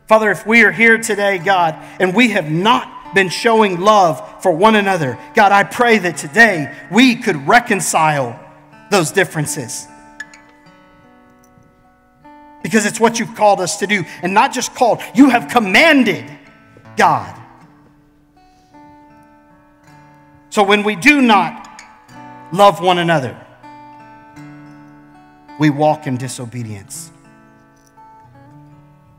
Father, 0.09 0.33
if 0.33 0.45
we 0.45 0.65
are 0.65 0.73
here 0.73 0.99
today, 0.99 1.39
God, 1.39 1.77
and 2.01 2.17
we 2.17 2.31
have 2.31 2.51
not 2.51 3.15
been 3.15 3.29
showing 3.29 3.79
love 3.79 4.43
for 4.43 4.51
one 4.51 4.75
another, 4.75 5.17
God, 5.37 5.53
I 5.53 5.63
pray 5.63 5.99
that 5.99 6.17
today 6.17 6.77
we 6.91 7.15
could 7.15 7.47
reconcile 7.47 8.45
those 8.91 9.11
differences. 9.11 9.87
Because 12.63 12.87
it's 12.87 12.99
what 12.99 13.19
you've 13.19 13.35
called 13.35 13.61
us 13.61 13.79
to 13.79 13.87
do. 13.87 14.05
And 14.23 14.35
not 14.35 14.53
just 14.53 14.75
called, 14.75 15.01
you 15.15 15.31
have 15.31 15.49
commanded, 15.49 16.31
God, 16.97 17.39
So 20.51 20.63
when 20.63 20.83
we 20.83 20.97
do 20.97 21.21
not 21.21 21.83
love 22.53 22.81
one 22.81 22.99
another, 22.99 23.37
we 25.61 25.71
walk 25.71 26.07
in 26.07 26.17
disobedience. 26.17 27.13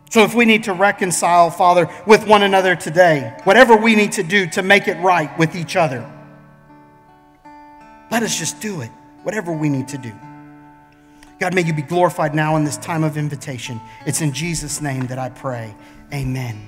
So 0.09 0.23
if 0.23 0.33
we 0.33 0.45
need 0.45 0.63
to 0.63 0.73
reconcile, 0.73 1.51
Father, 1.51 1.87
with 2.07 2.27
one 2.27 2.41
another 2.41 2.75
today, 2.75 3.37
whatever 3.43 3.77
we 3.77 3.95
need 3.95 4.13
to 4.13 4.23
do 4.23 4.47
to 4.47 4.63
make 4.63 4.87
it 4.87 4.97
right 4.97 5.37
with 5.37 5.55
each 5.55 5.75
other, 5.75 6.09
let 8.09 8.23
us 8.23 8.37
just 8.37 8.59
do 8.59 8.81
it, 8.81 8.91
whatever 9.29 9.51
we 9.51 9.69
need 9.69 9.87
to 9.87 9.97
do. 9.99 10.11
God, 11.39 11.53
may 11.53 11.61
you 11.61 11.71
be 11.71 11.83
glorified 11.83 12.33
now 12.33 12.55
in 12.55 12.63
this 12.63 12.77
time 12.77 13.03
of 13.03 13.15
invitation. 13.15 13.79
It's 14.07 14.21
in 14.21 14.33
Jesus' 14.33 14.81
name 14.81 15.05
that 15.05 15.19
I 15.19 15.29
pray. 15.29 15.75
Amen. 16.11 16.59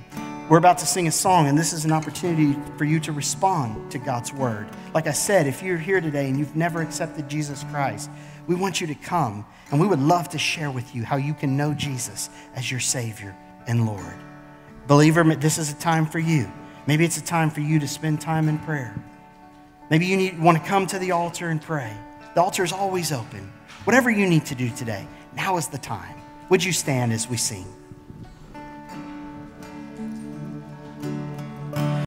We're 0.47 0.59
about 0.59 0.77
to 0.77 0.85
sing 0.85 1.07
a 1.07 1.11
song, 1.11 1.47
and 1.47 1.57
this 1.57 1.73
is 1.73 1.85
an 1.85 1.91
opportunity 1.91 2.55
for 2.77 2.85
you 2.85 2.99
to 2.99 3.11
respond 3.11 3.89
to 3.89 3.97
God's 3.97 4.31
word. 4.31 4.67
Like 4.93 5.07
I 5.07 5.11
said, 5.11 5.47
if 5.47 5.63
you're 5.63 5.75
here 5.75 6.01
today 6.01 6.29
and 6.29 6.37
you've 6.37 6.55
never 6.55 6.83
accepted 6.83 7.27
Jesus 7.27 7.65
Christ, 7.71 8.11
we 8.45 8.53
want 8.53 8.79
you 8.79 8.85
to 8.85 8.93
come, 8.93 9.43
and 9.71 9.81
we 9.81 9.87
would 9.87 9.99
love 9.99 10.29
to 10.29 10.37
share 10.37 10.69
with 10.69 10.93
you 10.93 11.03
how 11.03 11.15
you 11.15 11.33
can 11.33 11.57
know 11.57 11.73
Jesus 11.73 12.29
as 12.53 12.69
your 12.69 12.79
Savior 12.79 13.35
and 13.65 13.87
Lord. 13.87 14.19
Believer, 14.85 15.23
this 15.33 15.57
is 15.57 15.71
a 15.71 15.75
time 15.77 16.05
for 16.05 16.19
you. 16.19 16.47
Maybe 16.85 17.05
it's 17.05 17.17
a 17.17 17.23
time 17.23 17.49
for 17.49 17.61
you 17.61 17.79
to 17.79 17.87
spend 17.87 18.21
time 18.21 18.47
in 18.47 18.59
prayer. 18.59 18.93
Maybe 19.89 20.05
you 20.05 20.15
need, 20.15 20.39
want 20.39 20.59
to 20.59 20.63
come 20.63 20.85
to 20.85 20.99
the 20.99 21.09
altar 21.09 21.49
and 21.49 21.59
pray. 21.59 21.91
The 22.33 22.41
altar 22.41 22.63
is 22.63 22.71
always 22.71 23.11
open. 23.11 23.51
Whatever 23.83 24.09
you 24.09 24.25
need 24.25 24.45
to 24.45 24.55
do 24.55 24.69
today, 24.69 25.05
now 25.35 25.57
is 25.57 25.67
the 25.67 25.77
time. 25.77 26.15
Would 26.49 26.63
you 26.63 26.71
stand 26.71 27.11
as 27.11 27.27
we 27.27 27.37
sing? 27.37 27.65